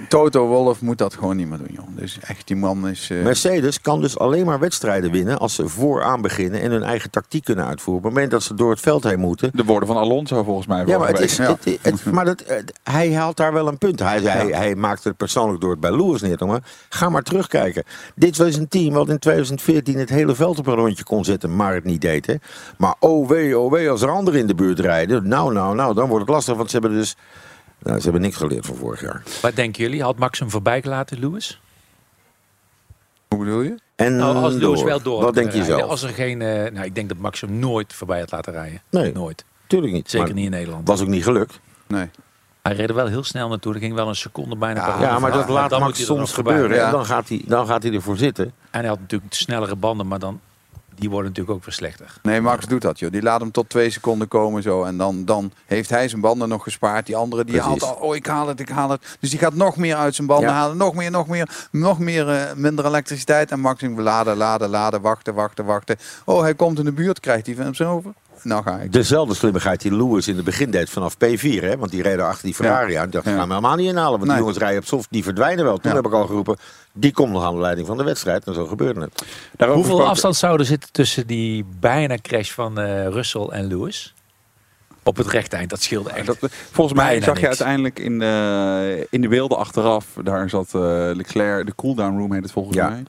[0.08, 1.86] Toto Wolf moet dat gewoon niet meer doen, joh.
[1.96, 3.10] Dus echt, die man is...
[3.10, 7.10] eh, Mercedes kan dus alleen maar wedstrijden winnen als ze vooraan beginnen en hun eigen
[7.10, 7.96] tactiek kunnen uitvoeren.
[7.96, 9.50] Op het moment dat ze door het veld heen moeten.
[9.54, 10.84] De woorden van Alonso volgens mij.
[10.86, 13.98] Ja, maar, het is, het, het- maar dat, het- hij haalt daar wel een punt.
[14.00, 16.64] Hij, hij, hij maakte het persoonlijk door het bij Lewis neer te maken.
[16.88, 17.84] Ga maar terugkijken.
[18.14, 21.56] Dit was een team wat in 2014 het hele veld op een rondje kon zetten,
[21.56, 22.26] maar het niet deed.
[22.26, 22.34] Hè.
[22.78, 25.28] Maar oh wee, oh wee, als er anderen in de buurt rijden.
[25.28, 26.56] Nou, nou, nou, dan wordt het lastig.
[26.56, 27.16] Want ze hebben dus
[27.84, 29.22] nou, ze hebben niks geleerd van vorig jaar.
[29.42, 30.02] Wat denken jullie?
[30.02, 31.60] Had Max hem voorbij gelaten, Lewis?
[33.28, 33.74] Hoe bedoel je?
[33.96, 34.88] En Nou, als Lewis door.
[34.88, 35.82] wel door Wat denk je zelf?
[35.82, 38.82] Als er geen, eh, nou, ik denk dat Max hem nooit voorbij had laten rijden.
[38.90, 39.12] Nee.
[39.12, 39.44] Nooit.
[39.66, 40.10] Tuurlijk niet.
[40.10, 40.88] Zeker Maar niet in Nederland.
[40.88, 41.60] Was ook niet gelukt.
[41.86, 42.10] Nee.
[42.62, 43.74] Hij reed er wel heel snel naartoe.
[43.74, 46.76] Er ging wel een seconde bijna per Ja, ronde maar dat laat Max soms gebeuren.
[46.76, 46.84] Ja.
[46.86, 48.44] En dan gaat, hij, dan gaat hij ervoor zitten.
[48.70, 50.40] En hij had natuurlijk snellere banden, maar dan,
[50.96, 52.14] die worden natuurlijk ook weer slechter.
[52.22, 53.10] Nee, Max doet dat, joh.
[53.12, 54.84] Die laat hem tot twee seconden komen zo.
[54.84, 57.06] En dan, dan heeft hij zijn banden nog gespaard.
[57.06, 57.82] Die andere die Precies.
[57.82, 59.16] haalt al, oh ik haal het, ik haal het.
[59.20, 60.54] Dus die gaat nog meer uit zijn banden Ja.
[60.54, 60.76] halen.
[60.76, 63.50] Nog meer, nog meer, nog meer, eh, minder elektriciteit.
[63.50, 65.96] En Max denkt, laden, laden, laden, wachten, wachten, wachten.
[66.24, 68.12] Oh, hij komt in de buurt, krijgt hij van hem zo over.
[68.44, 68.92] Nou ga ik.
[68.92, 71.60] Dezelfde slimmigheid die Lewis in het begin deed vanaf P4.
[71.62, 71.76] Hè?
[71.76, 73.10] Want die reden achter die Ferrari aan.
[73.10, 74.10] Dat gaan we helemaal niet inhalen.
[74.10, 74.30] Want Nee.
[74.30, 75.78] die jongens rijden op soft, die verdwijnen wel.
[75.78, 75.96] Toen Ja.
[75.96, 76.56] heb ik al geroepen,
[76.92, 78.44] die komt nog aan de leiding van de wedstrijd.
[78.44, 79.12] En zo gebeurde het.
[79.16, 83.66] Daarover Hoeveel gesproken- afstand zou er zitten tussen die bijna crash van eh, Russell en
[83.66, 84.13] Lewis?
[85.06, 86.26] Op het rechte eind, dat scheelde echt.
[86.26, 86.38] Dat,
[86.72, 90.80] volgens mij zag je uiteindelijk in de, in de beelden achteraf, daar zat eh,
[91.14, 92.88] Leclerc, de cooldown room heet het volgens Ja.
[92.88, 93.02] mij.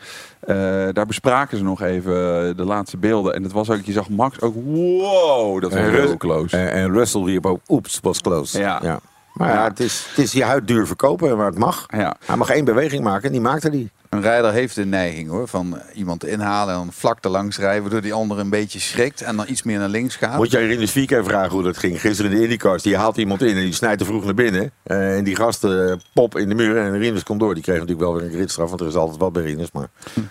[0.87, 2.13] Eh, daar bespraken ze nog even
[2.57, 3.33] de laatste beelden.
[3.33, 6.57] En het was ook, je zag Max ook, wow, dat was En heel Rus- close.
[6.57, 8.59] En, en Russell riep ook, oeps, was close.
[8.59, 8.99] Ja.
[9.35, 11.85] Maar ja, het, is, het is je huid duur verkopen, maar het mag.
[11.87, 12.15] Ja.
[12.25, 13.91] Hij mag één beweging maken en die maakte die.
[14.09, 17.81] Een rijder heeft de neiging hoor, van iemand inhalen en dan vlak te langs rijden,
[17.81, 20.37] waardoor die ander een beetje schrikt en dan iets meer naar links gaat.
[20.37, 22.01] Moet jij Rinus Vieke vragen hoe dat ging.
[22.01, 24.71] Gisteren in de IndyCars, die haalt iemand in en die snijdt te vroeg naar binnen.
[24.83, 27.53] Eh, en die gasten eh, pop in de muur en Rinus komt door.
[27.53, 29.71] Die kreeg natuurlijk wel weer een gridstraf, want er is altijd wat bij Rinus.
[29.71, 29.87] Maar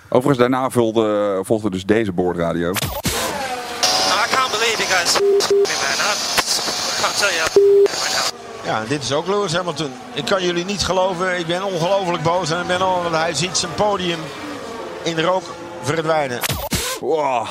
[0.09, 2.71] Overigens, daarna vulde, volgde dus deze boordradio.
[2.71, 2.75] I
[4.31, 5.99] can't believe you guys man.
[6.01, 8.24] I can't tell you.
[8.65, 9.93] Ja, dit is ook Lewis Hamilton.
[10.13, 11.39] Ik kan jullie niet geloven.
[11.39, 12.51] Ik ben ongelooflijk boos.
[12.51, 14.19] En ik ben al, want hij ziet zijn podium
[15.03, 15.43] in de rook
[15.83, 16.41] verdwijnen.
[17.01, 17.47] Wow,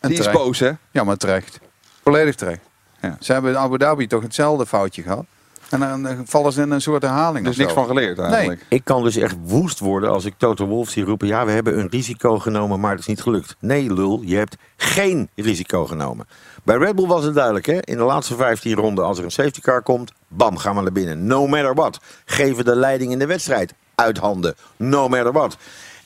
[0.00, 0.70] En die is boos hè?
[0.90, 1.58] Ja, maar terecht.
[2.02, 2.60] Volledig terecht.
[3.00, 3.16] Ja.
[3.20, 5.24] Ze hebben in Abu Dhabi toch hetzelfde foutje gehad.
[5.68, 7.44] En dan vallen ze in een soort herhaling.
[7.44, 8.64] Dus niks van geleerd eigenlijk.
[8.68, 11.26] ik kan dus echt woest worden als ik Toto Wolff zie roepen...
[11.26, 13.56] ja, we hebben een risico genomen, maar het is niet gelukt.
[13.58, 16.28] Nee, lul, je hebt geen risico genomen.
[16.62, 17.80] Bij Red Bull was het duidelijk, hè?
[17.80, 20.12] In de laatste 15 ronden, als er een safety car komt...
[20.28, 21.26] bam, gaan we naar binnen.
[21.26, 22.00] No matter what.
[22.24, 24.54] Geven de leiding in de wedstrijd uit handen.
[24.76, 25.56] No matter what.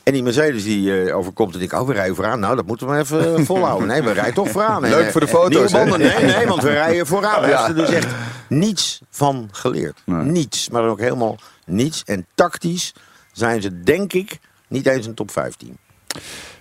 [0.02, 2.40] En die Mercedes die eh, overkomt en ik, oh, we rijden vooraan.
[2.40, 3.88] Nou, dat moeten we even eh, volhouden.
[3.88, 4.82] Nee, we rijden toch vooraan.
[4.82, 5.98] Leuk voor de eh, foto's, banden.
[5.98, 7.48] Nee, nee, want we rijden vooraan.
[7.48, 7.66] Ja.
[7.66, 8.14] ze dus echt
[8.48, 10.02] niets van geleerd.
[10.04, 10.24] Nee.
[10.24, 11.36] Niets, maar ook helemaal
[11.66, 12.02] niets.
[12.04, 12.94] En tactisch
[13.32, 14.38] zijn ze, denk ik,
[14.68, 15.76] niet eens een top 15.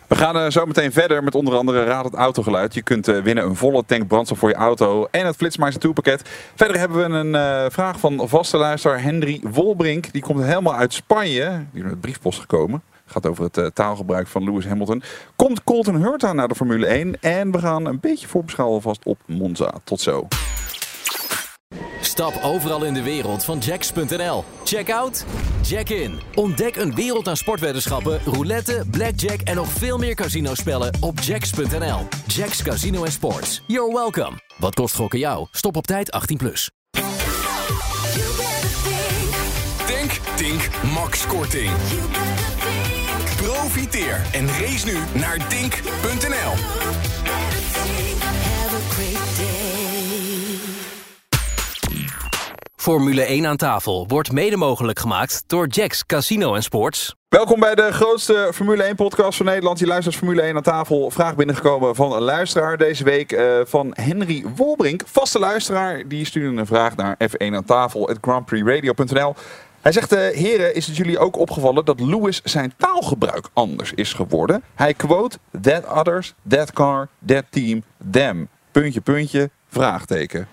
[0.08, 2.73] We gaan zo meteen verder met onder andere Raad het Autogeluid.
[2.73, 6.30] Je kunt winnen een volle tank brandstof voor je auto en het Flitsmeister 2 pakket.
[6.56, 10.12] Verder hebben we een vraag van vaste luisteraar Henry Wolbrink.
[10.13, 11.65] Die komt helemaal uit Spanje.
[11.71, 12.82] Die is met briefpost gekomen.
[13.12, 15.04] Gaat over het eh, taalgebruik van Lewis Hamilton.
[15.36, 17.21] Komt Colton Hurta naar de Formule 1?
[17.21, 19.74] En we gaan een beetje voorbeschouwen alvast op Monza.
[19.84, 20.28] Tot zo.
[22.02, 24.43] Stap overal in de wereld van Jacks.nl.
[24.63, 25.26] Check out,
[25.63, 26.19] check in.
[26.36, 32.08] Ontdek een wereld aan sportweddenschappen, roulette, blackjack en nog veel meer casinospellen op Jacks.nl.
[32.28, 33.63] Jacks Casino en Sports.
[33.67, 34.39] You're welcome.
[34.58, 35.47] Wat kost gokken jou?
[35.52, 36.36] Stop op tijd 18+.
[36.36, 36.71] Plus.
[40.41, 41.71] Denk, Max Korting.
[43.52, 46.54] Profiteer en race nu naar dink.nl.
[52.76, 57.16] Formule 1 aan tafel wordt mede mogelijk gemaakt door Jacks Casino en Sports.
[57.30, 59.80] Welkom bij de grootste Formule 1 podcast van Nederland.
[59.80, 61.12] Je luistert Formule 1 aan tafel.
[61.12, 65.02] Vraag binnengekomen van een luisteraar deze week eh, van Henry Wolbrink.
[65.06, 69.36] Vaste luisteraar, die stuurde een vraag naar F1 aan tafel, at grandprixradio.nl.
[69.82, 74.13] Hij zegt, eh, heren, is het jullie ook opgevallen dat Lewis zijn taalgebruik anders is
[74.13, 74.62] geworden?
[74.76, 78.48] Hij quote, that others, that car, that team, them.
[78.72, 80.48] Puntje, puntje, vraagteken.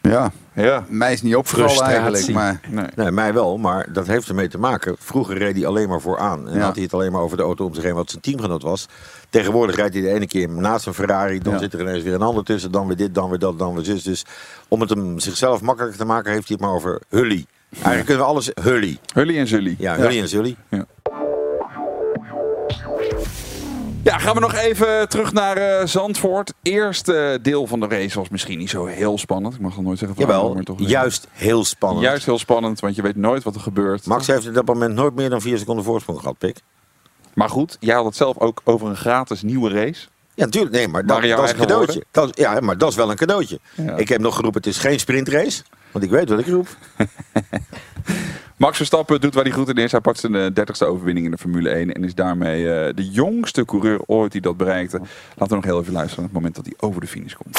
[0.00, 0.84] Ja, Ja.
[0.88, 2.28] mij is niet opgevallen eigenlijk.
[2.32, 2.86] Maar Nee.
[2.96, 4.96] Nee, mij wel, maar dat heeft ermee te maken.
[4.98, 6.48] Vroeger reed hij alleen maar vooraan.
[6.48, 6.64] En Ja.
[6.64, 8.86] had hij het alleen maar over de auto om zich heen wat zijn teamgenoot was.
[9.30, 11.38] Tegenwoordig rijdt hij de ene keer naast een Ferrari.
[11.38, 11.58] Dan Ja.
[11.58, 12.70] zit er ineens weer een ander tussen.
[12.72, 14.02] Dan weer dit, dan weer dat, dan weer zus.
[14.02, 14.24] Dus
[14.68, 17.46] om het hem zichzelf makkelijker te maken, heeft hij het maar over Hully.
[17.74, 18.98] Eigenlijk kunnen we alles Hully.
[19.14, 19.74] Hully en Zully.
[19.78, 20.56] Ja, Hully en Zully.
[24.02, 26.52] Ja, gaan we nog even terug naar eh, Zandvoort.
[26.62, 29.54] Eerste deel van de race was misschien niet zo heel spannend.
[29.54, 32.02] Ik mag nog nooit zeggen van Jawel, maar toch juist heel spannend.
[32.04, 34.06] Juist heel spannend, want je weet nooit wat er gebeurt.
[34.06, 36.56] Max heeft op dat moment nooit meer dan vier seconden voorsprong gehad, Pik.
[37.34, 40.06] Maar goed, jij had het zelf ook over een gratis nieuwe race.
[40.34, 40.74] Ja, natuurlijk.
[40.74, 42.04] Nee, maar dat, dat is een cadeautje.
[42.10, 43.58] Dat, ja, maar dat is wel een cadeautje.
[43.74, 43.96] Ja.
[43.96, 45.62] Ik heb nog geroepen, het is geen sprintrace.
[45.94, 46.68] Want ik weet wat ik roep.
[48.56, 49.92] Max Verstappen doet waar hij goed in is.
[49.92, 51.92] Hij pakt zijn eh, dertigste overwinning in de Formule 1.
[51.92, 54.98] En is daarmee eh, de jongste coureur ooit die dat bereikte.
[55.28, 57.58] Laten we nog heel even luisteren naar het moment dat hij over de finish komt.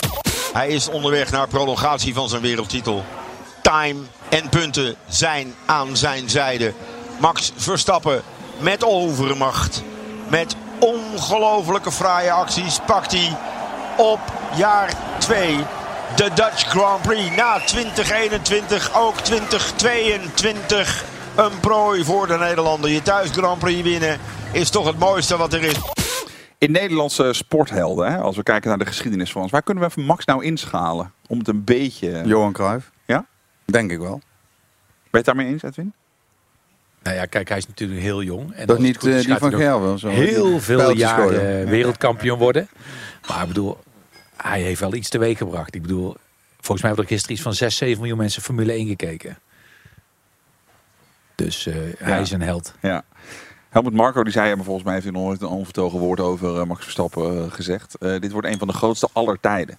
[0.53, 3.03] Hij is onderweg naar prolongatie van zijn wereldtitel.
[3.61, 6.73] Time en punten zijn aan zijn zijde.
[7.19, 8.21] Max Verstappen
[8.59, 9.83] met overmacht.
[10.29, 13.37] Met ongelofelijke fraaie acties pakt hij
[13.97, 14.19] op
[14.57, 15.57] jaar 2
[16.15, 17.35] de Dutch Grand Prix.
[17.35, 22.89] Na 2021 ook 2022 een prooi voor de Nederlander.
[22.89, 24.17] Je thuis Grand Prix winnen
[24.51, 25.75] is toch het mooiste wat er is.
[26.57, 29.51] In Nederlandse sporthelden, hè, als we kijken naar de geschiedenis van ons.
[29.51, 31.11] Waar kunnen we even Max nou inschalen?
[31.27, 32.21] Om het een beetje...
[32.25, 33.25] Johan Cruijff, Ja?
[33.65, 34.19] denk ik wel.
[34.19, 34.21] Ben
[35.11, 35.93] je het daarmee eens, Edwin?
[37.03, 38.53] Nou ja, kijk, hij is natuurlijk heel jong.
[38.53, 39.99] En Dat niet goed is, eh, die van Gerwen.
[39.99, 40.07] Zo.
[40.07, 42.69] Heel veel jaren eh, wereldkampioen worden.
[43.27, 43.77] Maar ik bedoel,
[44.37, 45.75] hij heeft wel iets teweeg gebracht.
[45.75, 46.15] Ik bedoel,
[46.55, 49.37] volgens mij hebben er gisteren iets van 6, 7 miljoen mensen Formule 1 gekeken.
[51.35, 52.17] Dus eh, hij Ja.
[52.17, 52.73] is een held.
[52.81, 53.03] Ja.
[53.69, 56.59] Helmut Marco die zei, maar volgens mij heeft hij nog nooit een onvertogen woord over
[56.59, 57.95] eh, Max Verstappen eh, gezegd.
[57.97, 59.77] Eh, dit wordt een van de grootste aller tijden.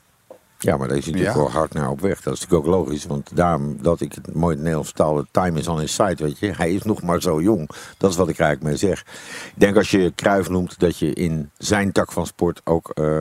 [0.59, 1.53] Ja, maar daar is hij natuurlijk Ja.
[1.53, 2.21] wel hard naar op weg.
[2.23, 3.05] Dat is natuurlijk ook logisch.
[3.07, 6.53] Want daarom dat ik het mooi Nederlands vertaalde, time is on his side, weet je.
[6.57, 7.69] Hij is nog maar zo jong.
[7.99, 9.01] Dat is wat ik eigenlijk mee zeg.
[9.47, 13.21] Ik denk als je Kruif noemt, dat je in zijn tak van sport ook eh,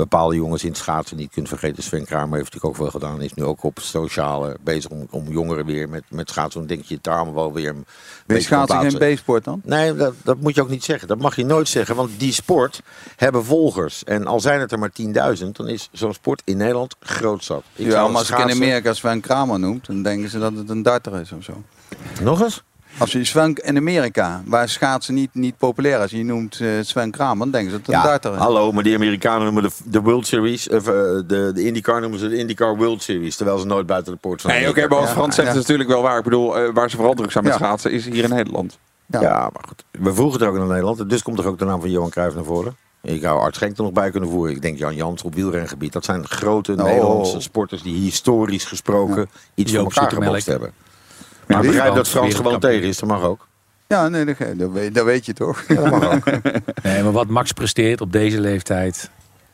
[0.00, 1.82] bepaalde jongens in het schaatsen niet kunt vergeten.
[1.82, 3.22] Sven Kramer heeft natuurlijk ook wel gedaan.
[3.22, 6.60] Is nu ook op sociale bezig om, om jongeren weer met, met schaatsen.
[6.60, 7.86] Dan denk je het daar allemaal wel weer een
[8.26, 9.14] kan schaatsen geen.
[9.14, 9.60] B-sport dan?
[9.64, 11.08] Nee, dat, dat moet je ook niet zeggen.
[11.08, 11.96] Dat mag je nooit zeggen.
[11.96, 12.82] Want die sport
[13.16, 14.04] hebben volgers.
[14.04, 14.92] En al zijn het er maar
[15.38, 17.64] 10.000, dan is zo'n sport in Nederland grootzat.
[17.74, 20.70] Ik ja, maar als ik in Amerika Sven Kramer noemt, dan denken ze dat het
[20.70, 21.62] een darter is of zo.
[22.20, 22.62] Nog eens?
[22.98, 27.10] Als je Sven in Amerika, waar schaatsen niet, niet populair is, je noemt eh, Sven
[27.10, 28.38] Kramer, dan denken ze dat het een Ja, darter is.
[28.38, 30.92] hallo, maar die Amerikanen noemen de, de World Series, of, eh,
[31.26, 34.40] de, de IndyCar noemen ze de IndyCar World Series, terwijl ze nooit buiten de poort
[34.40, 35.14] van Nee, oké, Amerika maar komen.
[35.14, 36.18] Frans zegt is natuurlijk wel waar.
[36.18, 37.58] Ik bedoel, eh, waar ze vooral druk zijn met Ja.
[37.58, 38.78] schaatsen is hier in Nederland.
[39.06, 39.20] Ja.
[39.52, 39.84] maar goed.
[39.90, 42.34] We vroegen het ook naar Nederland, dus komt er ook de naam van Johan Cruijff
[42.34, 42.76] naar voren.
[43.02, 44.54] Ik zou Art Schenk er nog bij kunnen voeren.
[44.54, 45.92] Ik denk Jan Jans op wielrengebied.
[45.92, 46.84] Dat zijn grote Oh.
[46.84, 50.72] Nederlandse sporters die historisch gesproken iets Joop voor elkaar hebben.
[51.50, 53.48] Maar ik begrijp dat Frans gewoon tegen is, dat mag ook.
[53.86, 55.66] Ja, nee, dat, dat, weet, dat weet je toch?
[55.66, 56.24] dat mag ook.
[56.82, 59.10] Nee, maar wat Max presteert op deze leeftijd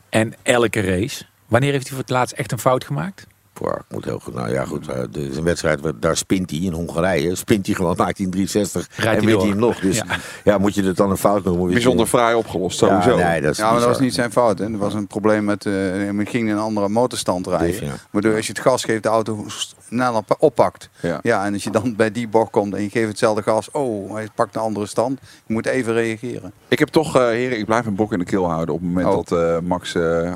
[0.09, 1.25] en elke race.
[1.47, 3.27] Wanneer heeft hij voor het laatst echt een fout gemaakt?
[3.65, 4.33] Ik moet heel goed.
[4.33, 4.87] Nou ja, goed.
[4.87, 7.35] eh, Er is een wedstrijd, waar- daar spint hij in Hongarije.
[7.35, 9.41] Spint hij gewoon, maakt hij een 360 Rijdt en hij door.
[9.41, 9.79] hij hem nog.
[9.79, 10.05] Dus Ja.
[10.43, 10.57] ja.
[10.57, 11.71] moet je het dan een fout noemen?
[11.71, 13.17] Bijzonder fraai opgelost, sowieso.
[13.17, 14.59] Ja, nee, dat is Ja, maar dat was niet zijn fout.
[14.59, 14.65] Hè.
[14.65, 17.67] Er was een probleem met, eh hij ging in een andere motorstand rijden.
[17.67, 17.93] Dus, ja.
[18.11, 19.45] Waardoor als je het gas geeft, de auto
[19.87, 20.89] sneller pa- oppakt.
[20.99, 21.19] Ja.
[21.23, 21.45] Ja.
[21.45, 24.27] en als je dan bij die bocht komt en je geeft hetzelfde gas, oh, hij
[24.35, 25.19] pakt een andere stand.
[25.45, 26.51] Je moet even reageren.
[26.67, 28.89] Ik heb toch, eh, heren, ik blijf een bok in de keel houden op het
[28.89, 29.15] moment Oh.
[29.15, 30.33] dat eh, Max eh,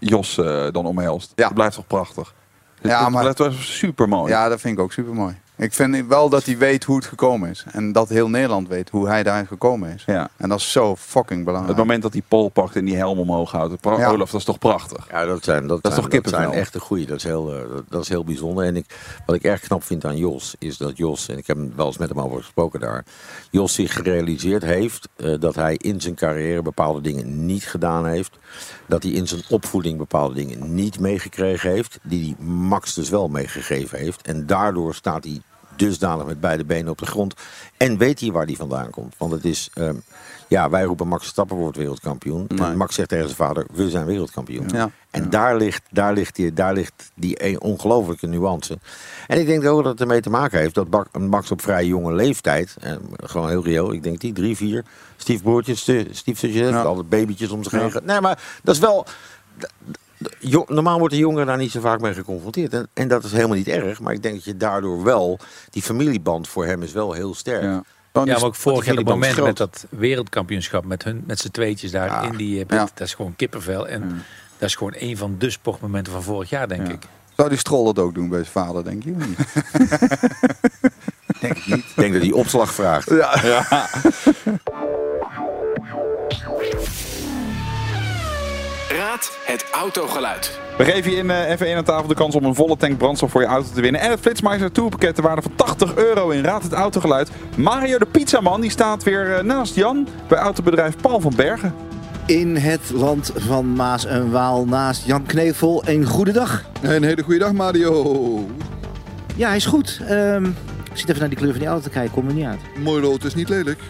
[0.00, 1.32] Jos eh, dan omhelst.
[1.34, 1.44] Ja.
[1.44, 2.34] Dat blijft toch prachtig.
[2.82, 4.32] Ja, dat maar- blijft wel super mooi.
[4.32, 5.34] Ja, dat vind ik ook super mooi.
[5.58, 7.64] Ik vind wel dat hij weet hoe het gekomen is.
[7.72, 10.02] En dat heel Nederland weet hoe hij daar gekomen is.
[10.06, 10.28] Ja.
[10.36, 11.78] En dat is zo fucking Het belangrijk.
[11.78, 13.70] moment dat hij Pol pakt en die helm omhoog houdt.
[13.72, 14.08] Het pra- Ja.
[14.08, 15.06] Olaf, dat is toch prachtig?
[15.10, 16.40] Ja, dat zijn, dat Dat is zijn, toch kippenvel?
[16.40, 17.06] Dat zijn echt een goeie.
[17.06, 18.64] Dat is, heel, eh, dat, dat is heel bijzonder.
[18.64, 18.86] En ik,
[19.26, 21.98] wat ik erg knap vind aan Jos, is dat Jos, en ik heb wel eens
[21.98, 23.04] met hem over gesproken daar,
[23.50, 28.38] Jos zich gerealiseerd heeft eh, dat hij in zijn carrière bepaalde dingen niet gedaan heeft.
[28.88, 33.28] Dat hij in zijn opvoeding bepaalde dingen niet meegekregen heeft, die hij Max dus wel
[33.28, 34.22] meegegeven heeft.
[34.22, 35.42] En daardoor staat hij
[35.76, 37.34] dusdanig met beide benen op de grond.
[37.76, 39.14] En weet hij waar hij vandaan komt.
[39.18, 39.96] Want het is, ehm,
[40.48, 42.44] ja, wij roepen Max Verstappen wordt wereldkampioen.
[42.48, 42.68] Nee.
[42.68, 44.68] En Max zegt tegen zijn vader, we zijn wereldkampioen.
[44.72, 44.90] Ja.
[45.10, 48.78] En daar ligt, daar, ligt die, daar ligt die ongelofelijke nuance.
[49.26, 52.12] En ik denk ook dat het ermee te maken heeft dat Max op vrij jonge
[52.12, 52.76] leeftijd,
[53.16, 54.84] gewoon heel reëel, ik denk die drie, vier
[55.16, 55.80] stiefbroertjes,
[56.10, 56.82] stiefzusjes, Ja.
[56.82, 57.90] altijd babytjes om zich heen.
[57.92, 58.00] Ja.
[58.02, 59.06] Nee, maar dat is wel.
[60.66, 62.72] Normaal wordt de jongere daar niet zo vaak mee geconfronteerd.
[62.72, 64.00] En, en dat is helemaal niet erg.
[64.00, 65.38] Maar ik denk dat je daardoor wel.
[65.70, 67.84] Die familieband voor hem is wel heel sterk.
[68.24, 68.24] Ja.
[68.24, 71.50] Dan Ja, maar ook vorig jaar het moment met dat wereldkampioenschap met hun, met z'n
[71.50, 72.22] tweetjes daar Ja.
[72.22, 72.88] in die, eh, Ja.
[72.94, 73.88] dat is gewoon kippenvel.
[73.88, 74.22] En
[74.58, 76.92] dat is gewoon een van de sportmomenten van vorig jaar, denk Ja.
[76.92, 77.02] ik.
[77.36, 79.10] Zou die Stroll dat ook doen bij zijn vader, denk je?
[79.10, 79.38] niet?
[81.40, 81.78] Denk ik niet.
[81.84, 83.10] Ik denk dat hij opslag vraagt.
[88.96, 90.58] Raad het autogeluid.
[90.78, 93.30] We geven je in eh, F1 aan tafel de kans om een volle tank brandstof
[93.30, 94.00] voor je auto te winnen.
[94.00, 97.30] En het Flitsmeister Tourpakket ter waarde van 80 euro in Raad het Autogeluid.
[97.56, 101.74] Mario de Pizzaman die staat weer eh, naast Jan bij autobedrijf Paul van Bergen.
[102.26, 105.82] In het land van Maas en Waal naast Jan Knevel.
[105.86, 106.64] Een goede dag.
[106.82, 108.46] Een hele goede dag, Mario.
[109.34, 110.00] Ja, hij is goed.
[110.08, 112.12] Ehm, ik zit even naar die kleur van die auto te kijken.
[112.12, 112.60] Kom er niet uit.
[112.82, 113.80] Mooi rood is niet lelijk.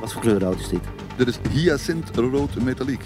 [0.00, 0.82] Wat voor kleurauto is dit?
[1.16, 3.02] Dit is Hyacinth rood metaliek.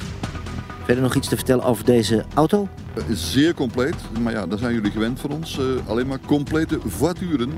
[0.87, 2.68] Verder nog iets te vertellen over deze auto?
[3.12, 5.59] Zeer compleet, maar ja, daar zijn jullie gewend van ons.
[5.59, 7.53] Eh, alleen maar complete voituren.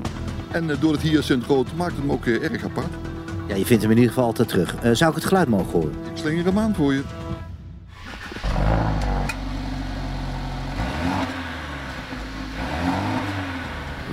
[0.51, 2.87] En eh, door het Hyacinth rood maakt het hem ook eh, erg apart.
[3.47, 4.75] Ja, je vindt hem in ieder geval altijd terug.
[4.91, 5.91] Zou ik het geluid mogen horen?
[5.91, 7.01] Ik slinger hem aan voor je.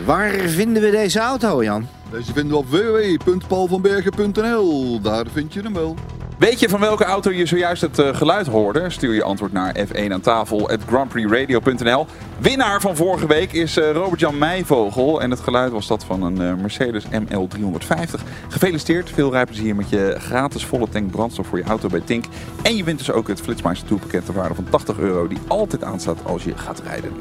[0.04, 1.86] Waar vinden we deze auto, Jan?
[2.10, 5.00] Deze vinden we op www.paulvanbergen.nl.
[5.00, 5.96] Daar vind je hem wel.
[6.38, 8.90] Weet je van welke auto je zojuist het eh, geluid hoorde?
[8.90, 12.06] Stuur je antwoord naar F1 aan tafel at grandprixradio.nl.
[12.38, 15.20] Winnaar van vorige week is eh, Robert-Jan Meijvogel.
[15.20, 18.20] En het geluid was dat van een eh, Mercedes ML350.
[18.48, 22.24] Gefeliciteerd, veel rijplezier met je gratis volle tank brandstof voor je auto bij Tink.
[22.62, 25.28] En je wint dus ook het Flitsmeister Tourpakket ter waarde van 80 euro.
[25.28, 27.12] Die altijd aanstaat als je gaat rijden.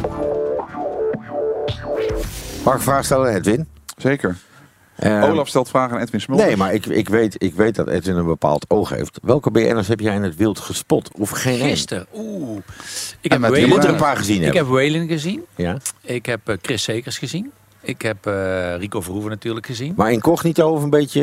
[2.63, 3.67] Mag ik een vraag stellen, Edwin?
[3.97, 4.38] Zeker.
[4.95, 6.47] Ehm, Olaf stelt vragen aan Edwin Smulders.
[6.47, 9.19] Nee, maar ik, ik, weet, ik weet dat Edwin een bepaald oog heeft.
[9.21, 11.10] Welke BN'ers heb jij in het wild gespot?
[11.17, 11.60] Of geen?
[11.60, 12.05] Gisteren.
[12.15, 12.58] Oeh.
[13.21, 14.62] Ik En heb je moet er een paar gezien Ik hebben.
[14.62, 15.45] heb Whalen gezien.
[15.55, 15.77] Ja.
[16.01, 17.51] Ik heb eh, Chris Zekers gezien.
[17.81, 19.93] Ik heb eh, Rico Verhoeven natuurlijk gezien.
[19.95, 21.21] Maar incognito of een beetje...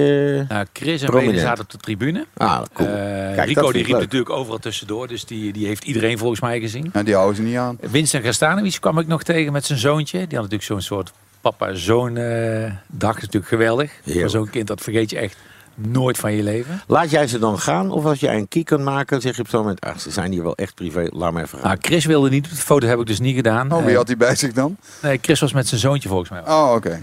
[0.48, 1.10] Nou, Chris en.
[1.10, 2.26] Whalen zaten op de tribune.
[2.36, 2.88] Ah, cool.
[2.88, 4.00] Kijk, dat Rico die ik riep leuk.
[4.04, 5.08] natuurlijk overal tussendoor.
[5.08, 6.90] Dus die, die heeft iedereen volgens mij gezien.
[6.92, 7.78] Ja, die houden ze niet aan.
[7.80, 10.16] Winston Gastanovic kwam ik nog tegen met zijn zoontje.
[10.18, 13.14] Die had natuurlijk zo'n soort papa-zoon eh, dag.
[13.16, 13.92] is natuurlijk geweldig.
[14.06, 15.36] Voor zo'n kind, dat vergeet je echt
[15.74, 16.80] nooit van je leven.
[16.86, 17.90] Laat jij ze dan gaan?
[17.90, 19.80] Of als jij een kiek kunt maken, zeg je op zo'n moment...
[19.80, 21.66] Ach, ze zijn hier wel echt privé, laat me even gaan.
[21.66, 22.50] Nou, Chris wilde niet.
[22.50, 23.72] De foto heb ik dus niet gedaan.
[23.72, 24.76] Oh, wie Eh, had hij bij zich dan?
[25.02, 26.40] nee, Chris was met zijn zoontje volgens mij.
[26.40, 27.00] Oh, oké.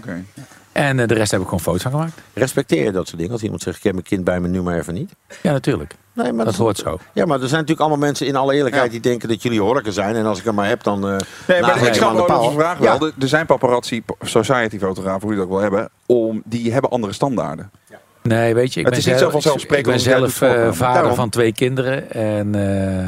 [0.71, 2.21] En eh, de rest heb ik gewoon foto's van gemaakt.
[2.33, 3.33] Respecteer je dat soort dingen?
[3.33, 5.11] Als iemand zegt, ik heb mijn kind bij me, nu maar even niet.
[5.41, 5.95] Ja, natuurlijk.
[6.23, 6.99] Nee, maar dat hoort zo.
[7.13, 9.93] Ja, maar er zijn natuurlijk allemaal mensen in alle eerlijkheid die denken dat jullie horken
[9.93, 10.15] zijn.
[10.15, 11.09] En als ik er maar heb, dan.
[11.09, 11.15] eh
[11.47, 12.97] Nee, maar ik hem snap de wel vraag Ja.
[12.99, 13.07] wel.
[13.19, 17.13] Er- zijn paparazzi, society fotografen, hoe je dat ook wil hebben, om, die hebben andere
[17.13, 17.71] standaarden.
[18.23, 20.71] Nee, weet je, ik Het ben is niet zelf, zo vanzelfsprekend Ik ben zelf eh,
[20.71, 21.15] vader Daarom.
[21.15, 22.11] van twee kinderen.
[22.11, 23.05] En eh,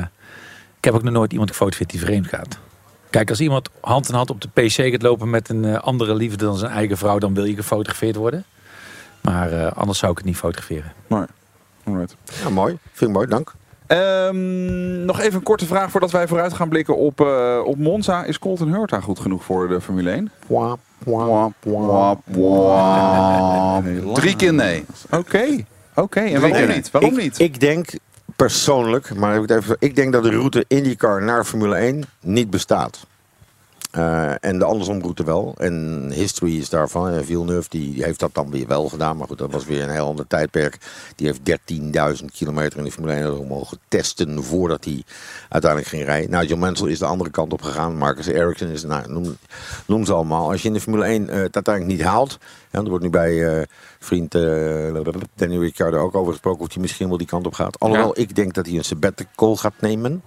[0.78, 2.58] ik heb ook nog nooit iemand gefotografeerd die vreemd gaat.
[3.10, 6.46] Kijk, als iemand hand in hand op de PC gaat lopen met een andere liefde
[6.46, 8.44] dan zijn eigen vrouw, dan wil je gefotografeerd worden.
[9.22, 10.92] Maar eh, anders zou ik het niet fotograferen.
[11.08, 11.26] Nee.
[12.44, 12.78] Ja, mooi.
[12.92, 13.54] Vind ik mooi, dank.
[13.88, 18.24] Ehm, nog even een korte vraag voordat wij vooruit gaan blikken op, eh, op Monza.
[18.24, 20.32] Is Colton Hurta goed genoeg voor de Formule 1?
[20.48, 23.84] Wap, Wap, wap, wap.
[24.14, 24.86] Drie keer nee.
[25.10, 25.46] Oké,
[25.96, 26.20] oké.
[26.20, 26.92] En waarom Nee, niet?
[26.92, 27.40] Waarom ik, niet?
[27.40, 27.88] Ik denk
[28.36, 32.04] persoonlijk, maar heb ik, het even, ik denk dat de route IndyCar naar Formule 1
[32.22, 33.06] niet bestaat.
[33.92, 35.54] Eh, en de andersom route wel.
[35.58, 37.10] En history is daarvan.
[37.10, 39.18] En Villeneuve die heeft dat dan weer wel gedaan.
[39.18, 40.78] Maar goed, dat was weer een heel ander tijdperk.
[41.16, 41.44] Die heeft
[42.22, 45.04] 13.000 kilometer in de Formule 1 mogen testen voordat hij
[45.50, 46.30] uiteindelijk ging rijden.
[46.30, 47.98] Nou, John Mansell is de andere kant op gegaan.
[47.98, 49.38] Marcus Ericsson is, nou, noem,
[49.86, 50.52] noem ze allemaal.
[50.52, 52.38] Als je in de Formule 1 eh, het uiteindelijk niet haalt.
[52.72, 53.68] Ja, er wordt nu bij eh,
[54.00, 54.32] vriend
[55.36, 56.62] Danny Ricciardo ook over gesproken.
[56.62, 57.80] Of hij misschien wel die kant op gaat.
[57.80, 60.22] Alhoewel, ik denk dat hij een sabbatical gaat nemen.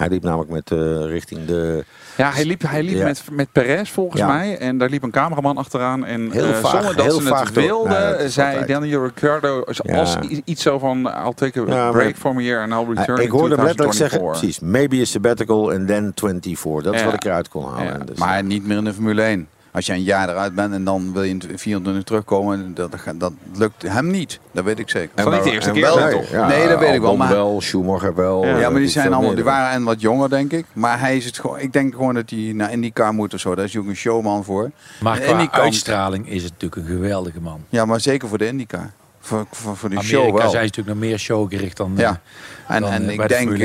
[0.00, 1.84] Hij liep namelijk met eh, richting de...
[2.16, 3.04] Ja, hij liep, hij liep Ja.
[3.04, 4.26] met, met Perez volgens Ja.
[4.26, 4.58] mij.
[4.58, 6.04] En daar liep een cameraman achteraan.
[6.04, 8.66] En Heel vaag, zonder dat heel ze het wilden, Nee, zei.
[8.66, 10.18] Daniel Ricciardo als Ja.
[10.44, 10.98] iets zo van...
[11.24, 14.18] I'll take a break from here and I'll return ik in hoorde hem letterlijk zeggen,
[14.18, 14.40] 2024.
[14.40, 16.82] precies, maybe a sabbatical and then 24.
[16.82, 18.06] Dat is wat ik eruit kon halen.
[18.06, 19.48] Dus- maar niet meer in de Formule 1.
[19.72, 23.32] Als je een jaar eruit bent en dan wil je in 24 terugkomen, dat, dat,
[23.54, 24.40] lukt hem niet.
[24.52, 25.10] Dat weet ik zeker.
[25.14, 25.98] En wel- en wel-
[26.30, 27.16] ja, nee, dat weet ik wel.
[27.16, 28.46] Maar, wel, Schumacher wel.
[28.46, 30.64] ja, maar die zijn allemaal, die waren en wat jonger, denk ik.
[30.72, 33.54] Maar hij is het gewoon, ik denk gewoon dat hij naar IndyCar moet of zo.
[33.54, 34.70] Daar is hij ook een showman voor.
[35.00, 37.60] Maar En qua IndyCar- uitstraling is het natuurlijk een geweldige man.
[37.68, 38.90] Ja, maar zeker voor de IndyCar.
[39.20, 40.40] Voor, voor, voor die Amerika show wel.
[40.50, 42.20] zijn ze natuurlijk nog meer showgericht dan, Ja.
[42.68, 43.64] eh, En, dan, en eh, ik denk, Formule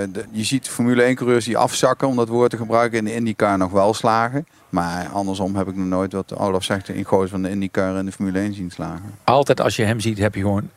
[0.00, 0.12] 1.
[0.12, 3.14] de- je ziet Formule 1 coureurs die afzakken, om dat woord te gebruiken, in de
[3.14, 4.46] IndyCar nog wel slagen.
[4.68, 8.04] Maar andersom heb ik nog nooit wat Olaf zegt in goos van de IndyCar en
[8.04, 9.14] de Formule 1 zien slagen.
[9.24, 10.70] Altijd als je hem ziet, heb je gewoon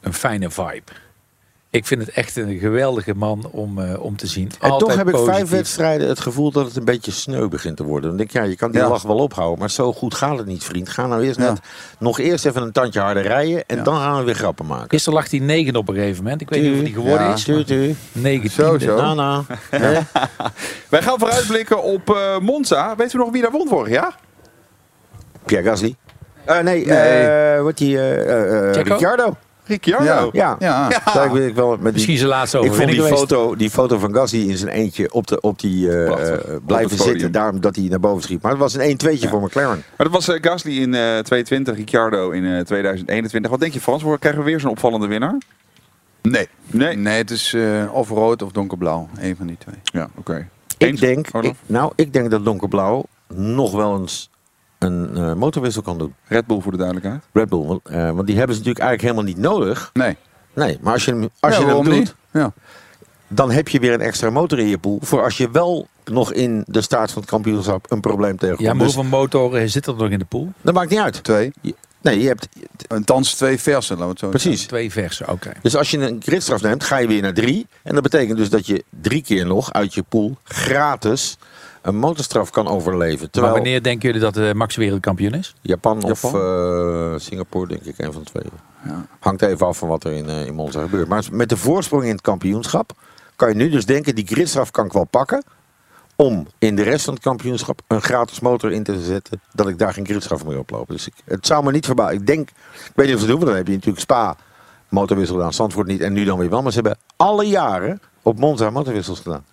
[0.00, 0.92] een fijne vibe.
[1.72, 4.50] Ik vind het echt een geweldige man om, eh, om te zien.
[4.60, 7.76] En Altijd toch heb ik vijf wedstrijden het gevoel dat het een beetje sneu begint
[7.76, 8.08] te worden.
[8.08, 8.88] Dan denk ik, ja, je kan die Ja.
[8.88, 10.88] lach wel ophouden, maar zo goed gaat het niet, vriend.
[10.88, 11.48] Ga nou eerst Ja.
[11.50, 11.60] net
[11.98, 13.82] nog eerst even een tandje harder rijden en Ja.
[13.82, 14.90] dan gaan we weer grappen maken.
[14.90, 16.40] Gisteren lag hij negen op een gegeven moment.
[16.40, 17.32] Ik weet niet of hij die geworden Ja.
[17.32, 17.42] is.
[17.44, 17.94] Tuur, tuur.
[18.12, 18.96] Negen Zo, zo.
[18.96, 19.44] Nou, nou.
[19.70, 20.00] Hè?
[20.88, 22.96] Wij gaan vooruitblikken op eh, Monza.
[22.96, 24.18] Weet u nog wie daar won vorig jaar?
[25.44, 25.94] Pierre Gasly.
[26.44, 26.98] Eh, nee, Nee.
[26.98, 28.82] eh, wat die, eh eh, eh?
[28.82, 29.36] Ricciardo.
[29.72, 30.30] Ricciardo.
[30.32, 30.56] Ja.
[30.58, 31.12] Ja, Ja.
[31.14, 33.32] Daar weet ik wel met die, Misschien zijn laatste ik vond overwinning die geweest.
[33.34, 36.62] foto, die foto van Gasly in zijn eentje op, de, op die eh, eh, Op
[36.66, 37.32] blijven zitten.
[37.32, 38.42] Daarom dat hij naar boven schiet.
[38.42, 39.82] Maar het was een 1-2'tje voor McLaren.
[39.96, 43.50] Maar dat was eh, Gasly in eh 2020, Ricciardo in eh 2021.
[43.50, 44.02] Wat denk je Frans?
[44.18, 45.38] Krijgen we weer zo'n opvallende winnaar?
[46.22, 46.48] Nee.
[46.66, 46.96] Nee.
[46.96, 49.08] Nee, het is eh, of rood of donkerblauw.
[49.20, 49.74] Eén van die twee.
[49.84, 50.48] Ja, oké.
[50.78, 53.04] Ik denk, ik, nou, ik denk dat donkerblauw
[53.34, 54.30] nog wel eens
[54.82, 56.14] een eh, motorwissel kan doen.
[56.26, 57.22] Red Bull voor de duidelijkheid.
[57.32, 57.66] Red Bull.
[57.66, 59.90] Want, eh, want die hebben ze natuurlijk eigenlijk helemaal niet nodig.
[59.92, 60.16] Nee.
[60.54, 62.14] Nee, maar als je hem, als Ja, je hem doet, niet?
[62.32, 62.52] Ja.
[63.28, 64.98] dan heb je weer een extra motor in je pool.
[65.02, 68.66] Voor als je wel nog in de staart van het kampioenschap een probleem tegenkomt.
[68.68, 70.52] Ja, maar Dus hoeveel motoren zitten er nog in de pool?
[70.60, 71.24] dat maakt niet uit.
[71.24, 71.52] Twee.
[71.60, 72.48] Je- Nee, je hebt...
[72.88, 74.66] Een dans twee versen, laten we het zo Precies.
[74.66, 75.52] Twee versen, oké.
[75.62, 77.66] Dus als je een gridstraf neemt, ga je weer naar drie.
[77.82, 81.36] En dat betekent dus dat je drie keer nog uit je pool gratis
[81.82, 83.30] een motorstraf kan overleven.
[83.30, 85.54] Terwijl Maar wanneer denken jullie dat de Max wereldkampioen is?
[85.60, 88.44] Japan, of eh, Singapore, denk ik, een van de twee.
[89.20, 91.08] Hangt even af van wat er in, eh, in Monza gebeurt.
[91.08, 92.92] Maar met de voorsprong in het kampioenschap
[93.36, 95.44] kan je nu dus denken, die gridstraf kan ik wel pakken.
[96.16, 99.40] Om in de rest van het kampioenschap een gratis motor in te zetten.
[99.52, 100.94] Dat ik daar geen gridstraf meer oplopen.
[100.94, 102.14] Dus ik, het zou me niet verbazen.
[102.14, 104.36] Ik denk, ik weet niet of ze het doen, want dan heb je natuurlijk Spa
[104.88, 105.52] motorwissel gedaan.
[105.52, 106.62] Zandvoort niet en nu dan weer wel.
[106.62, 109.44] Maar ze hebben alle jaren op Monza motorwissels gedaan.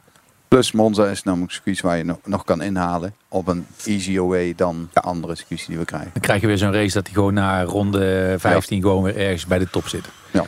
[0.49, 4.27] Plus Monza is namelijk een circuit waar je nog, nog kan inhalen op een easier
[4.27, 6.09] way dan andere circuits die we krijgen.
[6.13, 9.45] Dan krijg je weer zo'n race dat hij gewoon na ronde 15 gewoon weer ergens
[9.45, 10.05] bij de top zit.
[10.31, 10.43] Ja.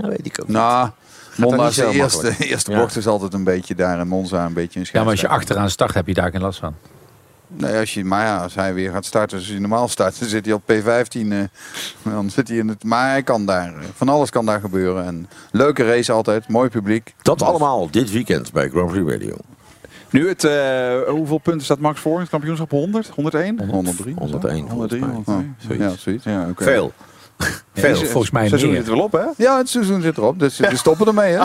[0.00, 0.90] weet ik ook Nou,
[1.36, 2.78] Monza niet is de eerste, eerste Ja.
[2.78, 5.28] bocht is altijd een beetje daar en Monza een beetje een Ja, maar als je
[5.28, 6.74] achteraan start heb je daar geen last van.
[7.56, 10.28] Nee, als je, maar ja, als hij weer gaat starten, als hij normaal start, dan
[10.28, 11.32] zit hij op P15.
[11.32, 11.38] eh,
[12.02, 12.84] dan zit hij in het.
[12.84, 15.04] Maar hij kan daar, van alles kan daar gebeuren.
[15.04, 17.14] En leuke race altijd, mooi publiek.
[17.22, 19.36] Dat allemaal dit weekend bij Grand Prix Radio.
[20.10, 22.70] Nu het, eh, hoeveel punten staat Max voor in het kampioenschap?
[22.70, 23.08] 100?
[23.08, 23.68] 101?
[23.70, 24.14] 103.
[24.18, 24.68] 101.
[24.68, 25.34] 103, volgens mij.
[25.34, 25.78] 102.
[25.78, 26.24] Ja, zoiets.
[26.24, 26.64] Ja, oké.
[26.64, 26.92] Veel.
[27.74, 27.96] Veel.
[27.96, 28.78] volgens mij seizoen meer.
[28.78, 29.24] zit er wel op, hè?
[29.36, 31.32] Ja, het seizoen zit erop, dus we stoppen ermee.
[31.32, 31.44] Hè?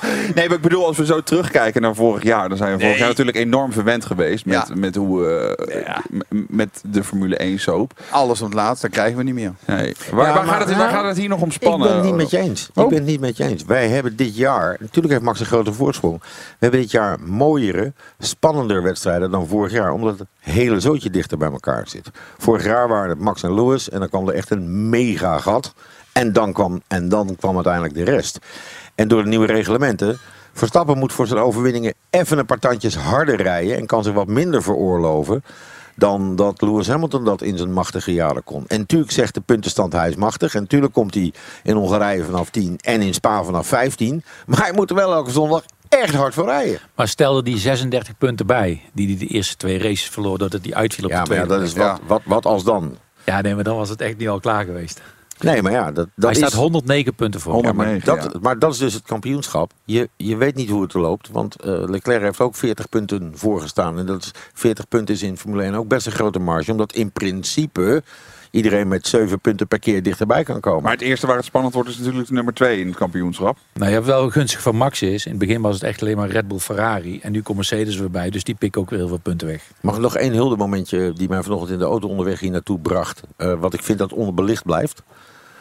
[0.34, 2.90] Nee, maar ik bedoel, als we zo terugkijken naar vorig jaar, dan zijn we vorig
[2.90, 2.98] Nee.
[2.98, 4.74] jaar natuurlijk enorm verwend geweest met, Ja.
[4.74, 5.96] met, hoe, eh,
[6.48, 7.92] met de Formule 1 soap.
[8.10, 9.52] Alles op het laatst, dat krijgen we niet meer.
[9.66, 9.94] Nee.
[10.12, 11.88] Waar, Ja, waar, maar- gaat het, waar gaat het hier nog om Ik spannen?
[11.88, 12.68] ben het niet met je eens.
[12.74, 12.88] Ik Oh.
[12.88, 13.64] ben het niet met je eens.
[13.64, 16.20] Wij hebben dit jaar, natuurlijk heeft Max een grote voorsprong.
[16.20, 16.26] We
[16.58, 19.92] hebben dit jaar mooiere, spannender wedstrijden dan vorig jaar.
[19.92, 22.10] Omdat het hele zootje dichter bij elkaar zit.
[22.38, 25.74] Vorig jaar waren het Max en Lewis en dan kwam er echt een mega gat.
[26.12, 28.38] En dan kwam, en dan kwam uiteindelijk de rest.
[28.94, 30.18] En door de nieuwe reglementen.
[30.52, 33.76] Verstappen moet voor zijn overwinningen even een paar tandjes harder rijden.
[33.76, 35.44] En kan zich wat minder veroorloven.
[35.96, 38.64] Dan dat Lewis Hamilton dat in zijn machtige jaren kon.
[38.66, 40.54] En natuurlijk zegt de puntenstand hij is machtig.
[40.54, 41.32] En natuurlijk komt hij
[41.62, 44.24] in Hongarije vanaf 10 en in Spa vanaf 15.
[44.46, 46.78] Maar hij moet er wel elke zondag echt hard voor rijden.
[46.94, 50.64] Maar stel er die 36 punten bij, die hij de eerste twee races verloor doordat
[50.64, 51.62] hij uitviel op Ja, de maar ja, tweede.
[51.62, 52.96] dat is wat, wat, wat als dan?
[53.24, 55.00] Ja, nee, maar dan was het echt niet al klaar geweest.
[55.40, 56.38] Nee, maar ja, dat, dat hij is...
[56.38, 57.62] staat 109 punten voor.
[57.62, 59.72] Ja, maar, dat, maar dat is dus het kampioenschap.
[59.84, 61.28] Je, je weet niet hoe het er loopt.
[61.32, 63.98] Want eh, Leclerc heeft ook 40 punten voorgestaan.
[63.98, 66.70] En dat is, 40 punten is in Formule 1 ook best een grote marge.
[66.70, 68.02] Omdat in principe
[68.50, 70.82] iedereen met 7 punten per keer dichterbij kan komen.
[70.82, 73.56] Maar het eerste waar het spannend wordt is natuurlijk de nummer 2 in het kampioenschap.
[73.72, 75.24] Nou ja, wel gunstig van Max is.
[75.24, 77.20] In het begin was het echt alleen maar Red Bull Ferrari.
[77.20, 78.30] En nu komt Mercedes weer bij.
[78.30, 79.62] Dus die pikken ook weer heel veel punten weg.
[79.80, 82.78] Mag ik nog één hulde momentje die mij vanochtend in de auto onderweg hier naartoe
[82.78, 83.20] bracht.
[83.36, 85.02] eh, wat ik vind dat onderbelicht blijft.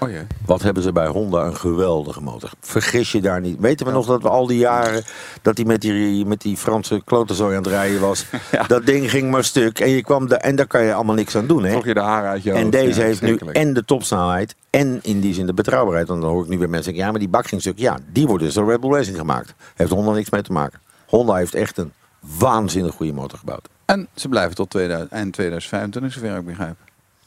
[0.04, 0.20] Oh.
[0.46, 2.50] Wat hebben ze bij Honda een geweldige motor.
[2.60, 3.60] Vergis je daar niet.
[3.60, 5.04] Weten we nog dat we al die jaren
[5.42, 8.26] dat hij met die, met die Franse klotenzooi aan het rijden was.
[8.68, 9.80] Dat ding ging maar stuk.
[9.80, 11.64] En, je kwam de, en daar kan je allemaal niks aan doen.
[11.64, 11.72] Hè?
[11.72, 12.72] Trok je de haren uit je En hoofd.
[12.72, 16.08] deze heeft nu en de topsnelheid en in die zin de betrouwbaarheid.
[16.08, 17.80] Want dan hoor ik nu weer mensen zeggen, ja maar die bak ging stuk.
[17.80, 19.54] Ja, die wordt dus door Red Bull Racing gemaakt.
[19.76, 20.80] Heeft Honda niks mee te maken.
[21.08, 21.92] Honda heeft echt een
[22.40, 23.70] waanzinnig goede motor gebouwd.
[23.86, 26.76] En ze blijven tot 2000, eind 2025, zover ik begrijp.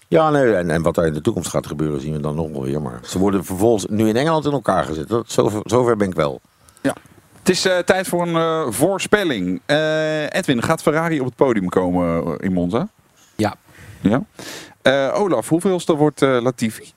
[0.09, 2.51] Ja, nee, en, en wat daar in de toekomst gaat gebeuren zien we dan nog
[2.51, 2.83] wel weer.
[2.83, 5.09] Maar ze worden vervolgens nu in Engeland in elkaar gezet.
[5.09, 6.41] Dat, zover, zover ben ik wel.
[7.39, 9.61] Het is eh, tijd voor een eh, voorspelling.
[9.67, 12.89] Eh, Edwin, gaat Ferrari op het podium komen in Monza?
[13.37, 13.55] Ja.
[14.01, 14.23] Ja.
[14.83, 16.93] Eh, Olaf, hoeveelste wordt eh, Latifi?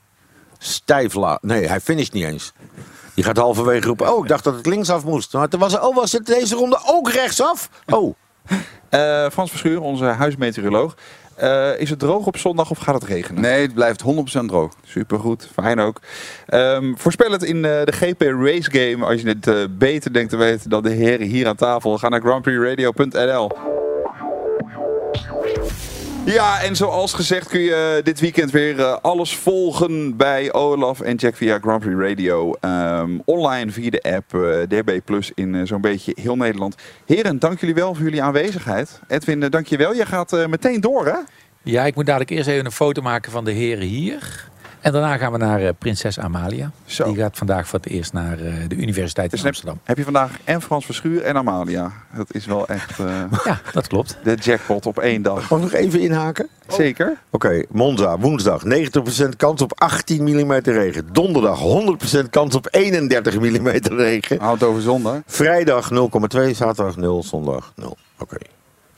[0.58, 1.38] Stijf la.
[1.42, 2.54] Nee, hij finisht niet eens.
[3.14, 4.14] Die gaat halverwege roepen.
[4.14, 5.34] Oh, ik dacht dat het linksaf moest.
[5.34, 7.70] Maar toen was, er- oh, was het deze ronde ook rechtsaf?
[7.88, 8.14] Oh.
[8.90, 10.96] Eh, Frans Verschuur, onze huismeteoroloog.
[11.40, 13.42] Eh, is het droog op zondag of gaat het regenen?
[13.42, 14.74] Nee, het blijft 100% droog.
[14.84, 16.02] Supergoed, fijn ook.
[16.46, 20.30] Ehm, voorspel het in eh, de GP Race Game als je het eh, beter denkt
[20.30, 21.98] te weten dan de heren hier aan tafel.
[21.98, 23.79] Ga naar grandprixradio.nl.
[26.34, 31.16] Ja, en zoals gezegd kun je dit weekend weer eh, alles volgen bij Olaf en
[31.16, 32.54] Jack via Grand Prix Radio.
[32.60, 36.76] Ehm, online via de app eh, DB Plus in eh, zo'n beetje heel Nederland.
[37.06, 39.00] Heren, dank jullie wel voor jullie aanwezigheid.
[39.08, 39.96] Edwin, eh, dank je wel.
[39.96, 41.18] Jij gaat eh, meteen door, hè?
[41.64, 44.50] Ja, ik moet dadelijk eerst even een foto maken van de heren hier.
[44.82, 46.72] En daarna gaan we naar eh, prinses Amalia.
[46.86, 49.80] Die gaat vandaag voor het eerst naar eh, de Universiteit in Amsterdam.
[49.84, 51.92] Heb je vandaag en Frans Verschuur en Amalia.
[52.16, 53.00] Dat is wel echt...
[53.00, 53.06] eh,
[53.46, 54.18] ja, dat klopt.
[54.24, 55.50] De jackpot op één dag.
[55.50, 56.48] Mag ik nog even inhaken?
[56.68, 57.18] Zeker.
[57.30, 61.08] Oké, Monza, woensdag 90% kans op 18 mm regen.
[61.12, 61.60] Donderdag
[62.24, 64.40] 100% kans op 31 mm regen.
[64.40, 65.20] Houd over zondag.
[65.26, 67.98] Vrijdag 0,2, zaterdag 0, zondag 0.
[68.20, 68.38] Oké.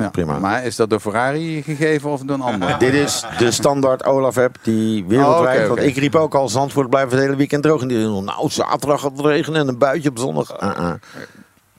[0.09, 0.39] Prima.
[0.39, 2.79] Maar is dat door Ferrari gegeven of door een ander?
[2.79, 5.61] Dit is de standaard Olaf-app die wereldwijd...
[5.61, 7.81] Oh, Want ik riep ook al, Zandvoort blijft het hele weekend droog.
[7.81, 10.59] En die zei, nou, zaterdag gaat het regenen en een buitje op zondag.
[10.59, 10.93] Ah, ah.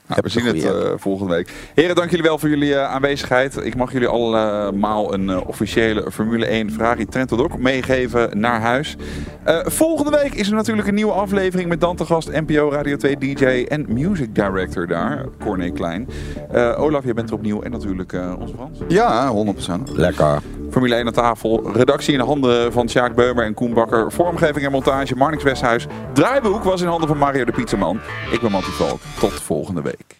[0.07, 1.51] Nou, we zien het eh, volgende week.
[1.73, 3.65] Heren, dank jullie wel voor jullie eh, aanwezigheid.
[3.65, 8.95] Ik mag jullie allemaal een eh, officiële Formule 1 Ferrari Trento Doc meegeven naar huis.
[9.43, 12.95] Eh, volgende week is er natuurlijk een nieuwe aflevering met dan te gast NPO Radio
[12.95, 16.09] 2 DJ en Music Director daar, Corné Klein.
[16.51, 18.79] Eh, Olaf, jij bent er opnieuw en natuurlijk eh, onze Frans.
[18.87, 19.91] Ja, 100%.
[19.91, 20.41] Lekker.
[20.73, 21.71] Formule 1 aan tafel.
[21.73, 24.11] Redactie in de handen van Sjaak Beumer en Koen Bakker.
[24.11, 25.85] Vormgeving en montage Marnix Westhuis.
[26.13, 27.99] Draaiboek was in handen van Mario de Pizzaman.
[28.31, 28.99] Ik ben Mattie Valk.
[29.19, 30.15] Tot volgende week.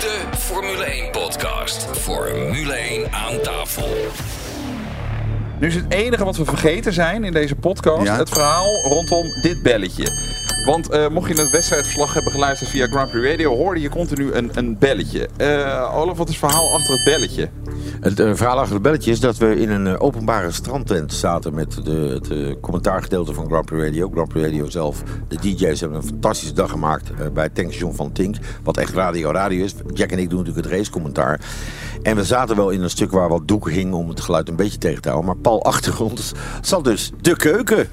[0.00, 1.86] De Formule 1 podcast.
[1.98, 3.88] Formule 1 aan tafel.
[5.58, 8.16] Nu is het enige wat we vergeten zijn in deze podcast Ja.
[8.16, 10.04] het verhaal rondom dit belletje.
[10.68, 14.32] Want eh, mocht je het wedstrijdverslag hebben geluisterd via Grand Prix Radio, hoorde je continu
[14.32, 15.28] een, een belletje.
[15.36, 17.48] Eh, Olaf, wat is het verhaal achter het belletje?
[18.00, 21.84] Het eh, verhaal achter het belletje is dat we in een openbare strandtent zaten met
[21.84, 24.10] de, het commentaargedeelte van Grand Prix Radio.
[24.12, 28.12] Grand Prix Radio zelf, de DJ's hebben een fantastische dag gemaakt bij het tankstation van
[28.12, 28.36] Tink.
[28.62, 29.74] Wat echt radio radio is.
[29.94, 31.40] Jack en ik doen natuurlijk het racecommentaar.
[32.02, 34.56] En we zaten wel in een stuk waar wat doeken hing om het geluid een
[34.56, 35.30] beetje tegen te houden.
[35.30, 36.32] Maar pal achter ons
[36.62, 37.88] zat dus de keuken.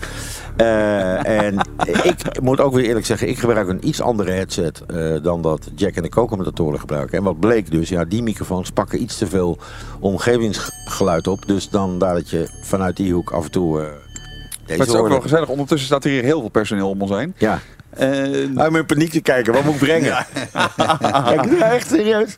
[0.58, 1.56] Eh, en
[2.04, 5.70] ik moet ook weer eerlijk zeggen, ik gebruik een iets andere headset eh, dan dat
[5.76, 7.18] Jack en de co-commentatoren gebruiken.
[7.18, 9.58] En wat bleek dus, ja, die microfoons pakken iets te veel
[10.00, 11.48] omgevingsgeluid op.
[11.48, 13.86] Dus dan daar dat je vanuit die hoek af en toe uh,
[14.66, 15.50] deze het is ook wel gezellig.
[15.50, 17.34] Ondertussen staat hier heel veel personeel om ons heen.
[17.38, 17.60] Ja.
[18.00, 20.10] Uh, Om in paniek te kijken, wat moet ik brengen?
[20.54, 20.72] Ja.
[21.26, 22.38] Kijk, ja, echt serieus.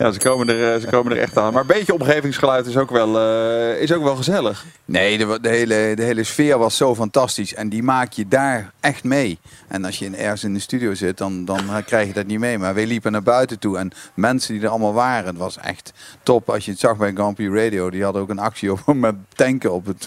[0.00, 1.52] Ja, ze komen, er, ze komen er echt aan.
[1.52, 4.64] Maar een beetje omgevingsgeluid is ook wel, uh, is ook wel gezellig.
[4.84, 7.54] Nee, de, de, hele, de hele sfeer was zo fantastisch.
[7.54, 9.38] En die maak je daar echt mee.
[9.68, 12.38] En als je in, ergens in de studio zit, dan, dan krijg je dat niet
[12.38, 12.58] mee.
[12.58, 13.78] Maar wij liepen naar buiten toe.
[13.78, 15.92] En mensen die er allemaal waren, het was echt
[16.22, 16.50] top.
[16.50, 19.14] Als je het zag bij Grand Prix Radio, die hadden ook een actie op met
[19.34, 20.06] tanken op, het,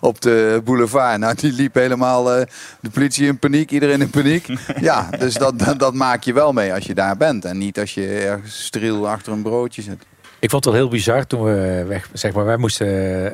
[0.00, 1.18] op de boulevard.
[1.18, 2.46] Nou, die liep helemaal uh,
[2.80, 4.46] de politie in paniek, iedereen in paniek.
[4.80, 7.44] Ja, dus dat, dat, dat, maak je wel mee als je daar bent.
[7.44, 10.06] En niet als je ergens striel achter broodje zit.
[10.38, 12.86] Ik vond het wel heel bizar toen we weg, zeg maar, wij moesten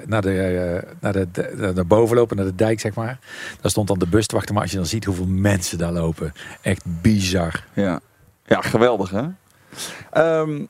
[0.07, 3.19] naar, de, naar, de, naar boven lopen, naar de dijk, zeg maar.
[3.61, 4.55] Daar stond dan de bus te wachten.
[4.55, 6.33] Maar als je dan ziet hoeveel mensen daar lopen,
[6.63, 7.65] echt bizar.
[7.75, 8.01] Ja,
[8.45, 9.25] ja geweldig hè?
[10.41, 10.69] Um,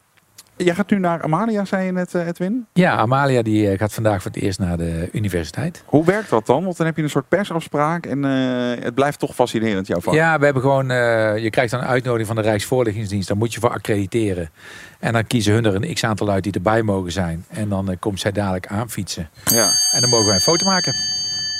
[0.64, 2.66] Jij gaat nu naar Amalia, zei je net, Edwin?
[2.72, 5.82] Ja, Amalia die gaat vandaag voor het eerst naar de universiteit.
[5.86, 6.64] Hoe werkt dat dan?
[6.64, 10.14] Want dan heb je een soort persafspraak en uh, het blijft toch fascinerend, jouw vak.
[10.14, 13.28] Ja, we hebben gewoon, uh, je krijgt dan een uitnodiging van de Rijksvoorlichtingsdienst.
[13.28, 14.50] Daar moet je voor accrediteren.
[14.98, 17.44] En dan kiezen hun er een x-aantal uit die erbij mogen zijn.
[17.48, 19.28] En dan uh, komt zij dadelijk aanfietsen.
[19.44, 19.70] Ja.
[19.92, 20.94] En dan mogen wij een foto maken.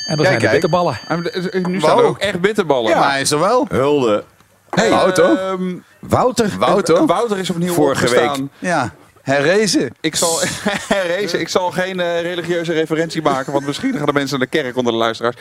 [0.08, 0.98] En dan zijn de bitterballen.
[1.68, 2.90] Nu staan er ook echt bitterballen.
[2.90, 3.66] Ja, maar is er wel.
[3.68, 4.24] Hulde.
[4.70, 5.52] Hey, Wouter.
[5.52, 6.50] Um, Wouter.
[6.58, 7.06] Wouter.
[7.06, 8.38] Wouter is opnieuw Vorige opgestaan.
[8.40, 8.48] week.
[8.58, 8.92] Ja.
[9.30, 9.94] Herrezen.
[10.00, 10.40] Ik zal,
[10.94, 11.40] herrezen.
[11.40, 14.76] Ik zal geen uh, religieuze referentie maken, want misschien gaan de mensen naar de kerk
[14.76, 15.36] onder de luisteraars.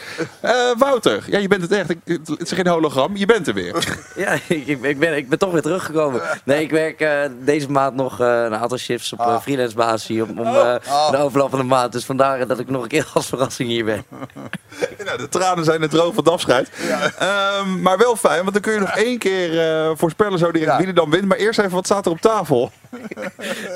[0.46, 1.88] Uh, Wouter, ja, je bent het echt.
[2.06, 3.76] Het is geen hologram, je bent er weer.
[4.16, 6.22] Ja, ik, ik, ben, ik ben toch weer teruggekomen.
[6.44, 9.42] Nee, ik werk uh, deze maand nog een aantal shifts op ah.
[9.42, 10.76] freelance basis om, om oh.
[11.12, 11.92] de overlopende maand.
[11.92, 14.04] Dus vandaar dat ik nog een keer als verrassing hier ben.
[15.06, 16.70] nou, de tranen zijn er droog van het afscheid.
[16.88, 17.60] Ja.
[17.60, 19.52] Um, maar wel fijn, want dan kun je nog één keer
[19.98, 20.78] voorspellen zo direct ja.
[20.78, 21.26] wie er dan wint.
[21.26, 22.72] Maar eerst even, wat staat er op tafel?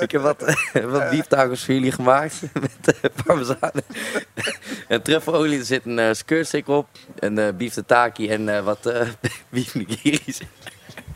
[0.00, 0.40] Ik heb wat,
[0.72, 3.70] wat voor jullie gemaakt met uh, parmezaan
[4.88, 5.58] en truffelolie.
[5.58, 6.88] Er zit een uh, skirtstick op,
[7.18, 9.00] een uh, beef tataki en uh, wat uh,
[9.48, 10.40] beef nigiri's.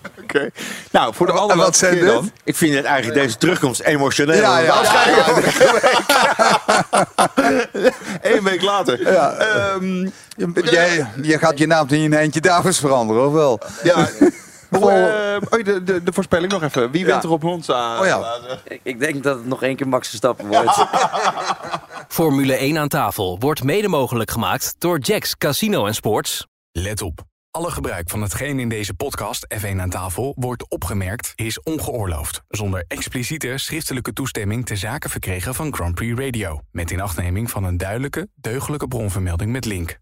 [0.03, 0.23] Oké.
[0.23, 0.51] Okay.
[0.91, 2.07] Nou, voor de alle wat zijn dit?
[2.07, 2.33] Dan?
[2.45, 4.41] Ik vind het eigenlijk deze terugkomst emotioneel.
[4.41, 4.83] Ja, ja.
[8.23, 9.13] Eén week later.
[9.13, 9.37] Ja.
[9.75, 10.13] Um,
[10.55, 13.61] jij, je gaat je naam in je eentje Davids veranderen, of wel?
[13.83, 14.09] Ja.
[14.71, 16.91] Oh, uh, oh, de, de, de, voorspelling nog even.
[16.91, 17.07] Wie ja.
[17.07, 18.01] wint er op Monza?
[18.01, 18.39] Oh, ja.
[18.65, 20.85] ik, ik, denk dat het nog één keer Max Verstappen wordt.
[22.09, 26.47] Formule 1 aan tafel wordt mede mogelijk gemaakt door Jacks Casino en Sports.
[26.73, 27.27] Let op.
[27.51, 32.43] Alle gebruik van hetgeen in deze podcast F1 aan tafel wordt opgemerkt is ongeoorloofd.
[32.49, 36.61] Zonder expliciete schriftelijke toestemming te zaken verkregen van Grand Prix Radio.
[36.71, 39.99] Met inachtneming van een duidelijke, deugdelijke bronvermelding met link.